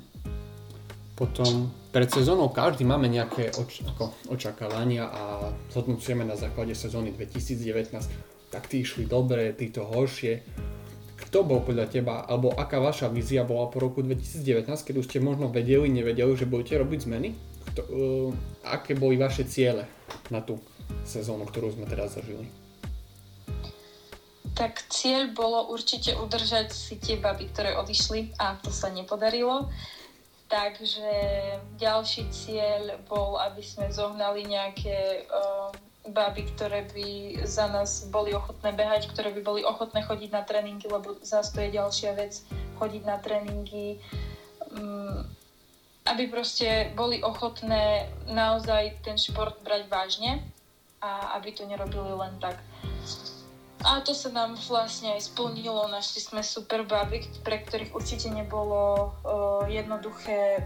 [1.17, 8.53] Potom pred sezónou každý máme nejaké oč- ako očakávania a zhodnúcujeme na základe sezóny 2019.
[8.53, 10.45] Tak tí išli dobre, títo horšie
[11.27, 15.19] kto bol podľa teba, alebo aká vaša vízia bola po roku 2019, keď už ste
[15.19, 17.35] možno vedeli, nevedeli, že budete robiť zmeny?
[17.75, 18.29] Kto, uh,
[18.63, 19.83] aké boli vaše ciele
[20.31, 20.55] na tú
[21.03, 22.47] sezónu, ktorú sme teraz zažili?
[24.55, 29.67] Tak cieľ bolo určite udržať si tie baby, ktoré odišli a to sa nepodarilo.
[30.47, 31.11] Takže
[31.75, 35.75] ďalší cieľ bol, aby sme zohnali nejaké uh,
[36.11, 37.07] baby, ktoré by
[37.43, 41.59] za nás boli ochotné behať, ktoré by boli ochotné chodiť na tréningy, lebo zase to
[41.63, 42.43] je ďalšia vec,
[42.79, 43.99] chodiť na tréningy,
[44.71, 45.25] um,
[46.07, 50.39] aby proste boli ochotné naozaj ten šport brať vážne
[51.03, 52.57] a aby to nerobili len tak.
[53.85, 59.13] A to sa nám vlastne aj splnilo, našli sme super baby, pre ktorých určite nebolo
[59.21, 60.65] uh, jednoduché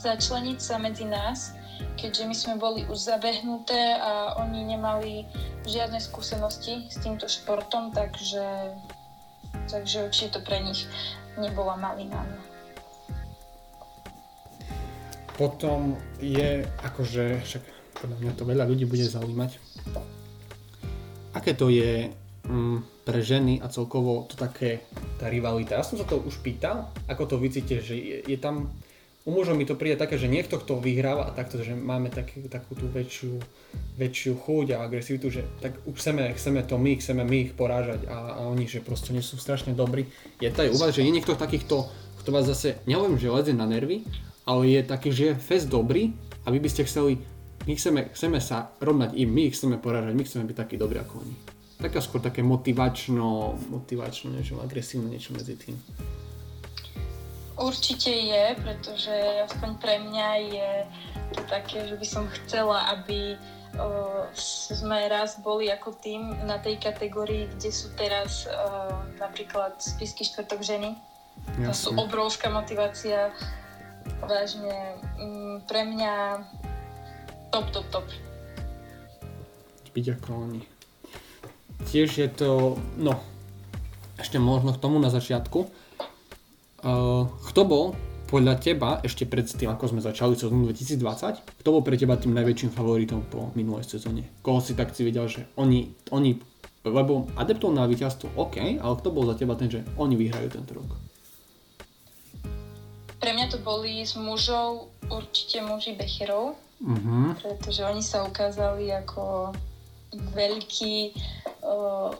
[0.00, 1.52] začleniť sa medzi nás,
[2.00, 5.24] keďže my sme boli už zabehnuté a oni nemali
[5.68, 8.74] žiadne skúsenosti s týmto športom, takže,
[9.68, 10.88] takže určite to pre nich
[11.36, 12.24] nebola malina.
[15.40, 17.62] Potom je akože, však
[18.00, 19.56] podľa mňa to veľa ľudí bude zaujímať,
[21.32, 22.12] aké to je
[22.44, 24.84] mm, pre ženy a celkovo to také,
[25.16, 25.80] tá rivalita.
[25.80, 28.68] Ja som sa to už pýtal, ako to vycíte, že je, je tam
[29.30, 32.50] u mužov mi to príde také, že niekto, kto vyhráva a takto, že máme taký,
[32.50, 33.38] takú tú väčšiu,
[33.94, 38.10] väčšiu chuť a agresivitu, že tak už chceme, chceme to my, chceme my ich porážať
[38.10, 40.10] a, a oni, že proste nie sú strašne dobrí.
[40.42, 41.86] Je to aj u vás, že je niekto takýchto,
[42.26, 44.02] kto vás zase, nehovorím, že lezie na nervy,
[44.50, 46.10] ale je taký, že je fest dobrý
[46.42, 47.22] a vy by ste chceli,
[47.70, 50.98] my chceme, chceme sa rovnať im, my ich chceme porážať, my chceme byť takí dobrí
[50.98, 51.34] ako oni.
[51.78, 55.78] Taká skôr také motivačno, motivačno niečo, agresívne niečo medzi tým.
[57.60, 59.12] Určite je, pretože
[59.44, 60.70] aspoň pre mňa je
[61.36, 63.36] to také, že by som chcela, aby
[63.76, 70.24] uh, sme raz boli ako tým na tej kategórii, kde sú teraz uh, napríklad spisky
[70.24, 70.96] štvrtok ženy.
[71.60, 71.68] Jasne.
[71.68, 73.28] To sú obrovská motivácia.
[74.24, 76.40] Vážne, um, pre mňa
[77.52, 78.06] top, top, top.
[79.92, 80.64] Byť ako oni.
[81.92, 83.20] Tiež je to, no,
[84.16, 85.68] ešte možno k tomu na začiatku,
[87.50, 87.92] kto bol
[88.30, 92.30] podľa teba, ešte pred tým, ako sme začali sezónu 2020, kto bol pre teba tým
[92.38, 94.22] najväčším favoritom po minulej sezóne?
[94.38, 96.38] Koho si tak si videl, že oni, oni
[96.86, 100.78] lebo adeptov na víťazstvo OK, ale kto bol za teba ten, že oni vyhrajú tento
[100.78, 100.88] rok?
[103.20, 107.36] Pre mňa to boli z mužov určite muži Becherov, uh-huh.
[107.36, 109.52] pretože oni sa ukázali ako
[110.32, 111.12] veľkí
[111.66, 112.14] uh,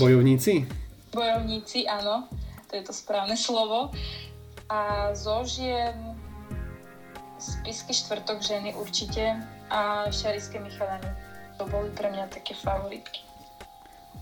[0.00, 0.64] bojovníci.
[1.12, 2.30] Bojovníci, áno
[2.70, 3.90] to je to správne slovo.
[4.70, 6.14] A zo žien
[7.42, 11.10] spisky štvrtok ženy určite a šarické Michalany.
[11.58, 13.26] To boli pre mňa také favoritky.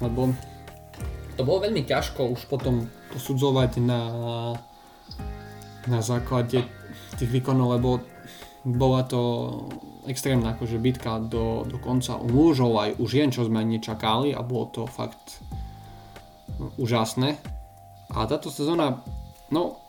[0.01, 0.33] Lebo
[1.37, 4.03] to bolo veľmi ťažko už potom posudzovať na,
[5.87, 6.65] na základe
[7.21, 8.01] tých výkonov, lebo
[8.65, 9.21] bola to
[10.09, 14.41] extrémna akože bitka do, do konca u mužov aj u žien, čo sme nečakali a
[14.41, 15.45] bolo to fakt
[16.81, 17.58] úžasné.
[18.13, 19.05] A táto sezóna,
[19.53, 19.85] no,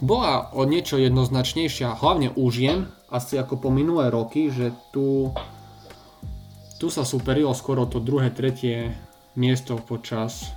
[0.00, 5.34] bola o niečo jednoznačnejšia, hlavne u žien, asi ako po minulé roky, že tu,
[6.78, 8.94] tu sa superilo skoro to druhé, tretie
[9.34, 10.54] miesto počas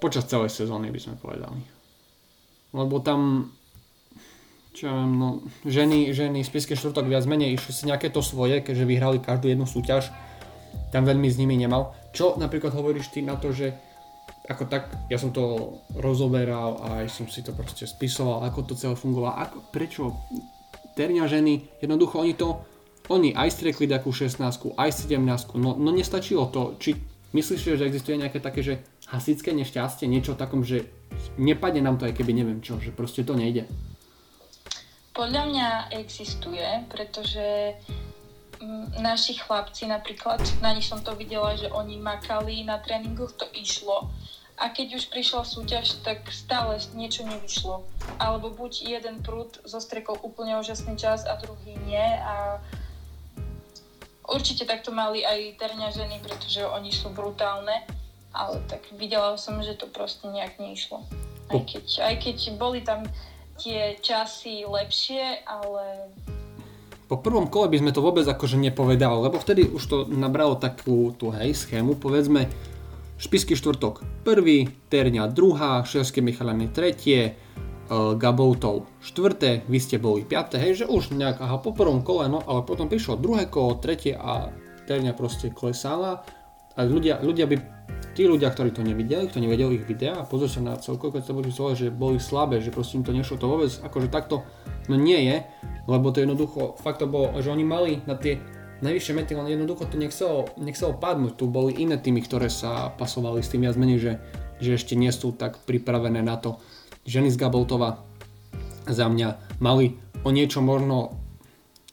[0.00, 1.60] počas celej sezóny by sme povedali.
[2.72, 3.52] Lebo tam
[4.70, 8.22] čo ja viem, no, ženy, ženy z Pieskej štvrtok viac menej išli si nejaké to
[8.24, 10.08] svoje, keďže vyhrali každú jednu súťaž,
[10.94, 11.92] tam veľmi s nimi nemal.
[12.14, 13.74] Čo napríklad hovoríš ty na to, že
[14.50, 18.74] ako tak, ja som to rozoberal a aj som si to proste spisoval, ako to
[18.74, 20.02] celé fungovalo, ako, prečo?
[20.98, 22.66] Terňa ženy, jednoducho oni to,
[23.06, 24.42] oni aj striekli takú 16
[24.74, 26.98] aj 17 no, no nestačilo to, či
[27.30, 28.74] myslíš, že existuje nejaké také, že
[29.06, 30.90] hasické nešťastie, niečo takom, že
[31.38, 33.66] nepadne nám to aj keby neviem čo, že proste to nejde.
[35.10, 37.76] Podľa mňa existuje, pretože
[38.62, 43.46] mm, naši chlapci napríklad, na nich som to videla, že oni makali na tréningoch, to
[43.54, 44.10] išlo
[44.60, 47.80] a keď už prišla súťaž, tak stále niečo nevyšlo.
[48.20, 52.60] Alebo buď jeden prúd zostrekol úplne úžasný čas a druhý nie a
[54.28, 57.88] určite takto mali aj terňa ženy, pretože oni sú brutálne,
[58.36, 61.08] ale tak videla som, že to proste nejak neišlo.
[61.48, 63.08] Aj keď, aj keď boli tam
[63.56, 66.12] tie časy lepšie, ale
[67.10, 71.10] po prvom kole by sme to vôbec akože nepovedali, lebo vtedy už to nabralo takú
[71.18, 72.46] tú hej schému, povedzme
[73.20, 77.36] Špisky štvrtok prvý, Terňa druhá, Šerské Michalany tretie,
[77.92, 82.32] uh, Gaboutov štvrté, vy ste boli piaté, hej, že už nejak, aha, po prvom kole,
[82.32, 84.48] no, ale potom prišlo druhé kolo, tretie a
[84.88, 86.24] Terňa proste klesala.
[86.80, 87.60] A ľudia, ľudia by,
[88.16, 91.28] tí ľudia, ktorí to nevideli, kto nevedel ich videá a pozor sa na celkovo, keď
[91.28, 94.48] sa boli zvolať, že boli slabé, že proste im to nešlo, to vôbec akože takto,
[94.88, 95.44] no nie je,
[95.92, 98.40] lebo to jednoducho, fakt to bolo, že oni mali na tie
[98.80, 101.36] najvyššie mety, len jednoducho to nechcelo, nechcelo padnúť.
[101.36, 104.12] Tu boli iné týmy, ktoré sa pasovali s tým viac menej, že,
[104.60, 106.56] že ešte nie sú tak pripravené na to.
[107.04, 108.00] Ženy z Gaboltova
[108.88, 111.16] za mňa mali o niečo možno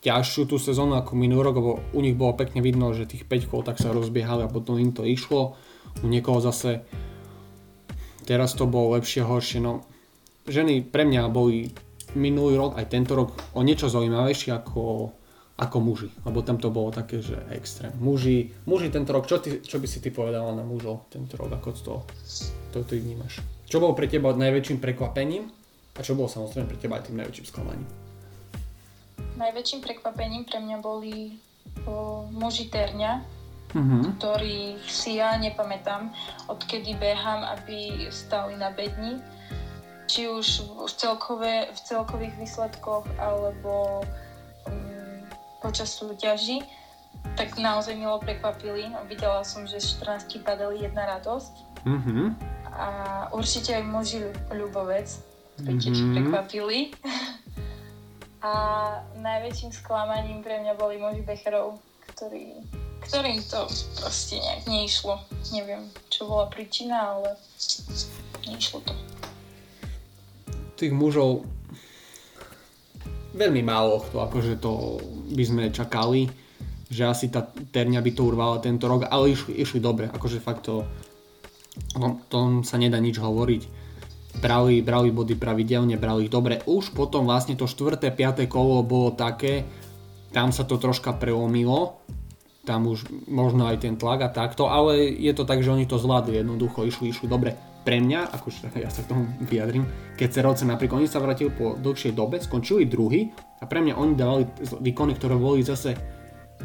[0.04, 3.52] ťažšiu tú sezónu ako minulý rok, lebo u nich bolo pekne vidno, že tých 5
[3.52, 5.60] kol tak sa rozbiehali a potom im to išlo.
[6.00, 6.88] U niekoho zase
[8.24, 9.60] teraz to bolo lepšie, horšie.
[9.60, 9.84] No,
[10.48, 11.74] ženy pre mňa boli
[12.16, 15.12] minulý rok, aj tento rok o niečo zaujímavejšie ako
[15.58, 17.89] ako muži, lebo tam to bolo také, že extrém.
[17.97, 21.49] Muži, muži tento rok, čo, ty, čo by si ty povedala na mužov tento rok,
[21.49, 21.95] ako to,
[22.70, 23.41] to ty vnímaš?
[23.66, 25.49] Čo bolo pre teba najväčším prekvapením
[25.97, 27.89] a čo bolo samozrejme pre teba aj tým najväčším sklamaním?
[29.38, 31.41] Najväčším prekvapením pre mňa boli
[31.89, 33.26] o, muži Terňa,
[33.74, 34.01] mm-hmm.
[34.22, 36.14] ktorých si ja nepamätám,
[36.53, 39.18] odkedy behám, aby stali na bedni.
[40.08, 40.47] Či už
[40.88, 44.05] v, celkové, v celkových výsledkoch, alebo
[45.62, 46.62] počas súťaží,
[47.36, 48.89] tak naozaj milo prekvapili.
[49.10, 51.53] Videla som, že z 14 padali jedna radosť.
[51.86, 52.26] Mm-hmm.
[52.78, 52.88] A
[53.34, 54.22] určite aj muži
[54.53, 55.78] ľubovec mm-hmm.
[55.82, 56.80] tiež prekvapili.
[58.38, 58.53] A
[59.18, 61.82] najväčším sklamaním pre mňa boli muži Becherov,
[62.14, 62.62] ktorí,
[63.10, 63.66] ktorým to
[63.97, 65.18] proste nejak neišlo.
[65.49, 67.34] Neviem, čo bola príčina, ale
[68.45, 68.93] neišlo to.
[70.78, 71.49] Tých mužov
[73.38, 74.98] veľmi málo kto, akože to
[75.32, 76.28] by sme čakali,
[76.90, 80.66] že asi tá Terňa by to urvala tento rok, ale išli, išli dobre, akože fakt
[80.66, 80.84] to,
[81.94, 83.86] o tom sa nedá nič hovoriť.
[84.38, 86.62] Brali, brali body pravidelne, brali ich dobre.
[86.70, 87.98] Už potom vlastne to 4.
[87.98, 88.46] 5.
[88.46, 89.66] kolo bolo také,
[90.30, 91.98] tam sa to troška preomilo,
[92.62, 95.98] tam už možno aj ten tlak a takto, ale je to tak, že oni to
[95.98, 97.58] zvládli jednoducho, išli, išli dobre
[97.88, 99.88] pre mňa, akože ja sa k tomu vyjadrím,
[100.20, 104.12] keď Cerovce napríklad, oni sa vrátili po dlhšej dobe, skončili druhý a pre mňa oni
[104.12, 104.44] dávali
[104.84, 105.96] výkony, ktoré boli zase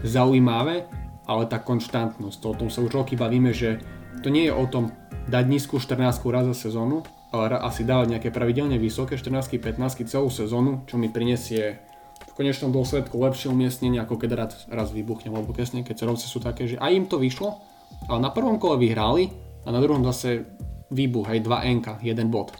[0.02, 0.90] zaujímavé,
[1.30, 3.78] ale tá konštantnosť, to, o tom sa už roky bavíme, že
[4.26, 4.90] to nie je o tom
[5.30, 6.02] dať nízku 14
[6.34, 11.06] raz za sezónu, ale asi dávať nejaké pravidelne vysoké 14 15 celú sezónu, čo mi
[11.06, 11.78] prinesie
[12.18, 16.42] v konečnom dôsledku lepšie umiestnenie, ako keď raz, raz vybuchne, lebo presne keď cerovce sú
[16.42, 17.62] také, že aj im to vyšlo,
[18.10, 19.30] ale na prvom kole vyhrali
[19.62, 20.50] a na druhom zase
[20.92, 22.52] výbuch, aj 2 NK, jeden bod.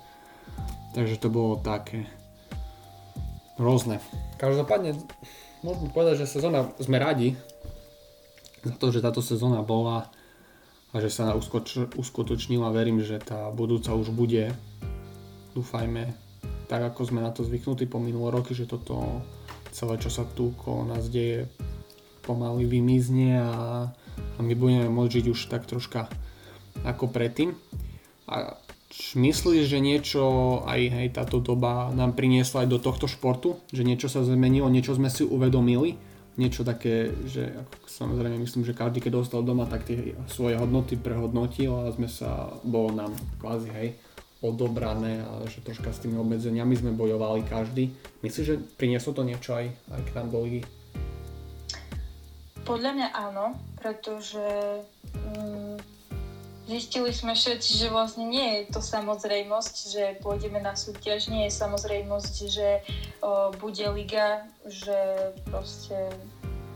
[0.96, 2.08] Takže to bolo také
[3.60, 4.00] rôzne.
[4.40, 4.96] Každopádne
[5.60, 7.36] môžeme povedať, že sezóna sme radi
[8.64, 10.10] za to, že táto sezóna bola
[10.92, 11.32] a že sa
[11.96, 12.74] uskutočnila.
[12.74, 14.52] Verím, že tá budúca už bude,
[15.56, 16.12] dúfajme,
[16.68, 19.24] tak ako sme na to zvyknutí po minulé roky, že toto
[19.72, 21.48] celé, čo sa tu okolo nás deje,
[22.22, 23.88] pomaly vymizne a,
[24.36, 26.06] a my budeme môcť žiť už tak troška
[26.84, 27.56] ako predtým.
[28.28, 28.56] A
[29.16, 30.24] myslíš, že niečo
[30.68, 33.56] aj hej, táto doba nám priniesla aj do tohto športu?
[33.72, 35.96] Že niečo sa zmenilo, niečo sme si uvedomili?
[36.32, 40.96] Niečo také, že ako, samozrejme myslím, že každý keď dostal doma, tak tie svoje hodnoty
[40.96, 43.88] prehodnotil a sme sa, bolo nám kvázi hej,
[44.40, 47.92] odobrané a že troška s tými obmedzeniami sme bojovali každý.
[48.24, 50.40] Myslíš, že prinieslo to niečo aj, aj k nám do?
[52.62, 54.46] Podľa mňa áno, pretože
[55.10, 55.91] mm,
[56.72, 61.52] zistili sme všetci, že vlastne nie je to samozrejmosť, že pôjdeme na súťaž, nie je
[61.52, 62.68] samozrejmosť, že
[63.20, 64.96] o, bude liga, že
[65.52, 66.08] proste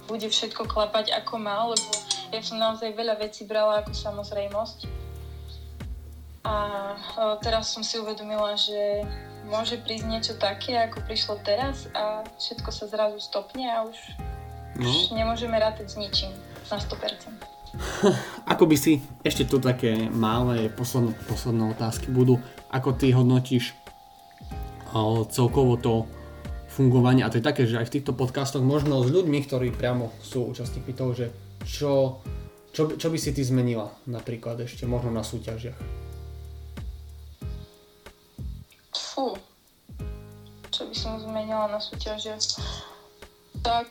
[0.04, 1.90] bude všetko klapať ako má, lebo
[2.30, 5.06] ja som naozaj veľa vecí brala ako samozrejmosť
[6.46, 6.54] a
[7.42, 9.02] teraz som si uvedomila, že
[9.50, 13.98] môže prísť niečo také, ako prišlo teraz a všetko sa zrazu stopne a už,
[14.78, 14.86] no.
[14.86, 16.30] už nemôžeme rátať s ničím
[16.70, 17.55] na 100%.
[18.52, 22.40] ako by si, ešte tu také malé posledné, posledné otázky budú,
[22.72, 23.76] ako ty hodnotíš
[24.92, 26.04] o, celkovo to
[26.72, 30.12] fungovanie, a to je také, že aj v týchto podcastoch možno s ľuďmi, ktorí priamo
[30.20, 31.26] sú účastníkmi toho, že
[31.64, 32.20] čo,
[32.76, 35.76] čo, čo by si ty zmenila napríklad ešte možno na súťažiach?
[38.92, 39.32] Fú.
[40.68, 42.36] Čo by som zmenila na súťaže?
[43.64, 43.88] Tak...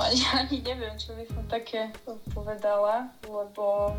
[0.00, 1.92] ani, ani neviem, čo by som také
[2.32, 3.96] povedala, lebo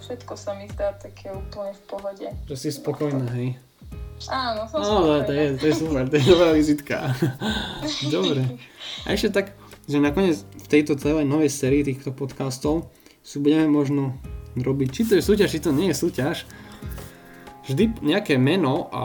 [0.00, 2.26] všetko sa mi zdá také úplne v pohode.
[2.48, 3.60] Že si spokojná, hej?
[4.28, 5.24] Áno, som no, spokojná.
[5.24, 6.96] to je, to je super, to je dobrá vizitka.
[8.14, 8.60] Dobre.
[9.04, 9.46] A ešte tak,
[9.88, 12.88] že nakoniec v tejto celej novej sérii týchto podcastov
[13.20, 14.16] si budeme možno
[14.56, 16.48] robiť, či to je súťaž, či to nie je súťaž,
[17.68, 19.02] vždy nejaké meno a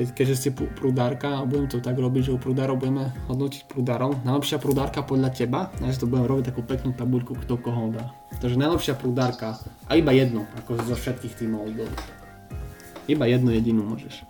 [0.00, 4.24] keď, keďže ste prúdárka a budem to tak robiť, že u prúdárov budeme hodnotiť prúdárov.
[4.24, 8.08] Najlepšia prúdárka podľa teba, ja si to budem robiť takú peknú tabuľku, kto koho dá.
[8.40, 11.92] Takže najlepšia prúdárka a iba jedno, ako zo všetkých tímov ligov.
[13.04, 14.24] Iba jednu jedinú môžeš.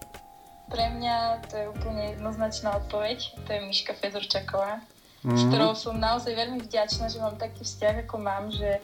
[0.74, 4.82] Pre mňa to je úplne jednoznačná odpoveď, to je Miška Fedorčaková,
[5.22, 5.38] mm.
[5.38, 8.82] s ktorou som naozaj veľmi vďačná, že mám taký vzťah, ako mám, že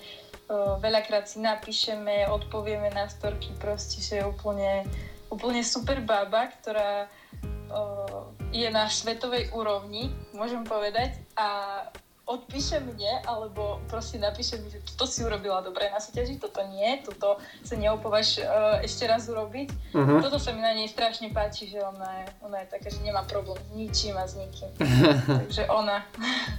[0.78, 4.86] veľakrát si napíšeme, odpovieme na storky, proste, že je úplne,
[5.30, 11.82] úplne super baba, ktorá uh, je na svetovej úrovni, môžem povedať, a
[12.26, 16.98] odpíše mne, alebo proste napíše mi, že toto si urobila dobre na súťaži, toto nie,
[17.06, 19.94] toto sa neopovaž uh, ešte raz urobiť.
[19.94, 20.18] Uh-huh.
[20.18, 23.22] Toto sa mi na nej strašne páči, že ona je, ona je taká, že nemá
[23.30, 24.70] problém s ničím a s nikým.
[25.46, 26.02] Takže ona.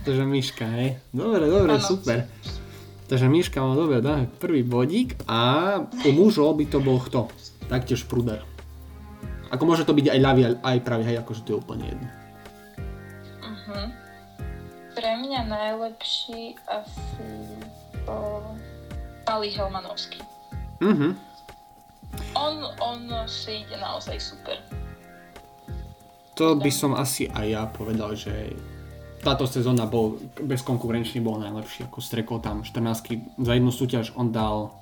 [0.07, 1.03] Takže Miška, hej?
[1.11, 1.83] Dobre, dobre, ano.
[1.83, 2.23] super.
[3.11, 7.27] Takže Miška má dobre, dá prvý bodík a u mužov by to bol kto?
[7.67, 8.39] Taktiež prúder.
[9.51, 12.09] Ako môže to byť aj ľavý, aj pravý, hej, akože to je úplne jedno.
[13.43, 13.87] Uh-huh.
[14.91, 17.31] Pre mňa najlepší asi
[18.07, 18.43] o,
[19.23, 20.19] Pali Helmanovský.
[20.83, 21.15] Uh-huh.
[22.35, 24.59] On, on si ide naozaj super.
[26.37, 28.53] To by som asi aj ja povedal, že
[29.25, 34.77] táto sezóna bol bezkonkurenčný, bol najlepší, ako strekol tam 14 za jednu súťaž on dal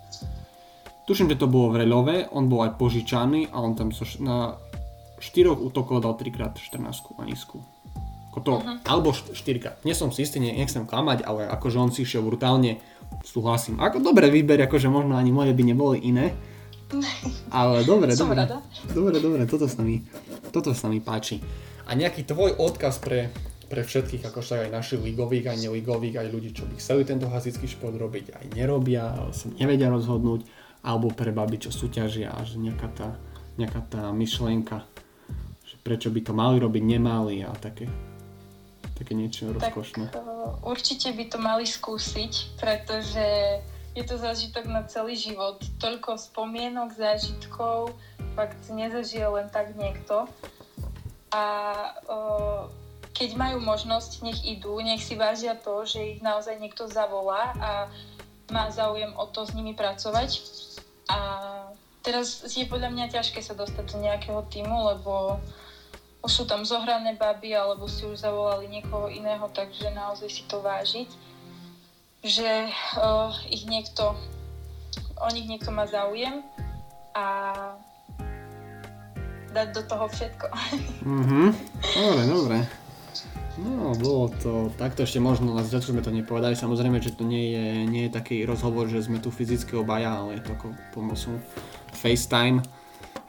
[1.06, 4.58] tuším, že to bolo v Reľove, on bol aj požičaný a on tam so, na
[5.22, 6.82] 4 útokov dal 3 krát 14
[7.18, 7.62] a nízku.
[8.36, 8.84] To, uh-huh.
[8.84, 9.32] alebo 4
[9.64, 9.80] krát.
[9.88, 12.84] Nie som si istý, nechcem klamať, ale akože on si išiel brutálne,
[13.24, 13.80] súhlasím.
[13.80, 16.36] Ako dobre výber, akože možno ani moje by neboli iné.
[17.56, 18.44] Ale dobre, dobre.
[18.92, 20.04] Dobre, dobre, toto sa mi,
[20.52, 21.40] toto sa mi páči.
[21.88, 23.32] A nejaký tvoj odkaz pre
[23.66, 27.26] pre všetkých, ako sa aj našich ligových, aj neligových, aj ľudí, čo by chceli tento
[27.26, 30.46] hasický šport robiť, aj nerobia, sa nevedia rozhodnúť,
[30.86, 33.10] alebo pre baby, čo súťažia a že nejaká tá,
[33.58, 34.86] nejaká tá myšlienka,
[35.66, 37.90] že prečo by to mali robiť, nemali a také,
[38.94, 40.14] také niečo tak, rozkošné.
[40.14, 43.26] Uh, určite by to mali skúsiť, pretože
[43.98, 45.58] je to zážitok na celý život.
[45.82, 47.98] Toľko spomienok, zážitkov,
[48.38, 50.30] fakt nezažije len tak niekto.
[51.34, 51.44] A
[52.06, 52.70] uh,
[53.16, 57.72] keď majú možnosť, nech idú, nech si vážia to, že ich naozaj niekto zavolá a
[58.52, 60.44] má záujem o to s nimi pracovať.
[61.10, 61.20] A
[62.06, 65.42] teraz je podľa mňa ťažké sa dostať do nejakého týmu, lebo
[66.26, 70.58] už sú tam zohrané baby, alebo si už zavolali niekoho iného, takže naozaj si to
[70.58, 71.10] vážiť,
[72.26, 72.50] že
[72.98, 74.18] uh, ich niekto,
[75.22, 76.42] o nich niekto má záujem
[77.14, 77.26] a
[79.54, 80.46] dať do toho všetko.
[81.06, 81.44] Mhm,
[81.94, 82.58] dobre, dobre.
[83.56, 87.56] No, bolo to takto ešte možno, na začiatku sme to nepovedali, samozrejme, že to nie
[87.56, 91.40] je, nie je taký rozhovor, že sme tu fyzicky obaja, ale je to ako pomocou
[91.96, 92.60] FaceTime,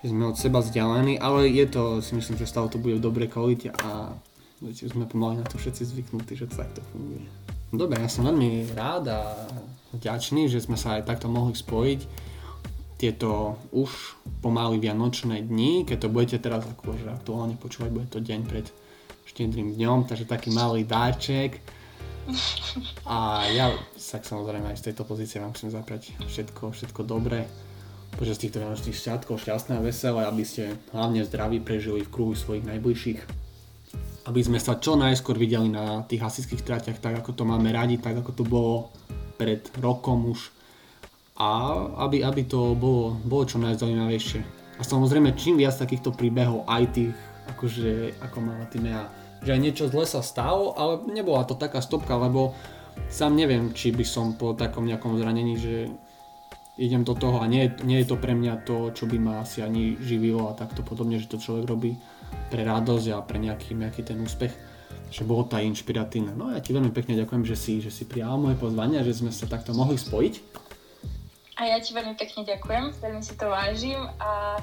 [0.03, 3.07] že sme od seba vzdialení, ale je to, si myslím, že stále to bude v
[3.07, 4.19] dobrej kvalite a
[4.59, 7.23] viete, sme pomaly na to všetci zvyknutí, že to takto funguje.
[7.71, 9.21] Dobre, ja som veľmi rád a
[9.95, 12.01] vďačný, že sme sa aj takto mohli spojiť
[12.97, 18.41] tieto už pomaly vianočné dni, keď to budete teraz akože aktuálne počúvať, bude to deň
[18.49, 18.67] pred
[19.37, 21.61] štedrým dňom, takže taký malý dáček.
[23.05, 23.69] A ja
[24.01, 27.45] sa samozrejme aj z tejto pozície vám chcem zaprať všetko, všetko dobré.
[28.17, 32.65] počas týchto vianočných sviatkov šťastné a veselé, aby ste hlavne zdraví prežili v kruhu svojich
[32.65, 33.21] najbližších.
[34.25, 38.01] Aby sme sa čo najskôr videli na tých hasičských tratiach tak, ako to máme radi,
[38.01, 38.89] tak ako to bolo
[39.37, 40.49] pred rokom už.
[41.37, 41.77] A
[42.09, 44.41] aby, aby to bolo, bolo čo najzaujímavejšie.
[44.77, 47.13] A samozrejme, čím viac takýchto príbehov, aj tých,
[47.53, 52.19] akože, ako mala Timea, že aj niečo zle sa stalo, ale nebola to taká stopka,
[52.19, 52.53] lebo
[53.07, 55.87] sám neviem, či by som po takom nejakom zranení, že
[56.77, 59.63] idem do toho a nie, nie je to pre mňa to, čo by ma asi
[59.65, 61.97] ani živilo a takto podobne, že to človek robí
[62.51, 64.77] pre radosť a pre nejaký, nejaký ten úspech
[65.07, 66.35] že bolo tá inšpiratívna.
[66.35, 69.31] No ja ti veľmi pekne ďakujem, že si, že si prijala moje pozvanie že sme
[69.31, 70.35] sa takto mohli spojiť.
[71.57, 74.61] A ja ti veľmi pekne ďakujem, veľmi si to vážim a,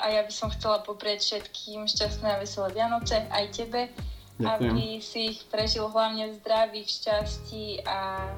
[0.00, 3.92] a ja by som chcela poprieť všetkým šťastné a veselé Vianoce, aj tebe,
[4.40, 4.72] ďakujem.
[4.72, 8.30] aby si ich prežil hlavne v zdraví, v šťastí a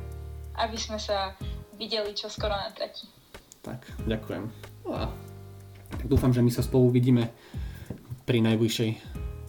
[0.66, 1.32] aby sme sa
[1.78, 3.06] videli čo skoro na trati.
[3.62, 4.44] Tak, ďakujem.
[4.82, 5.06] No a
[5.94, 7.30] tak dúfam, že my sa spolu vidíme
[8.26, 8.90] pri najbližšej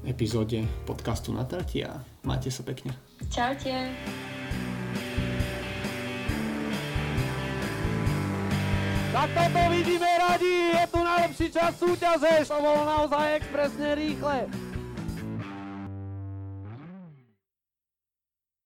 [0.05, 1.97] epizóde podcastu na trati a
[2.27, 2.93] máte sa pekne.
[3.31, 4.32] Čaute.
[9.13, 14.49] Tak toto vidíme radi, je tu najlepší čas súťaže, to bolo naozaj expresne rýchle.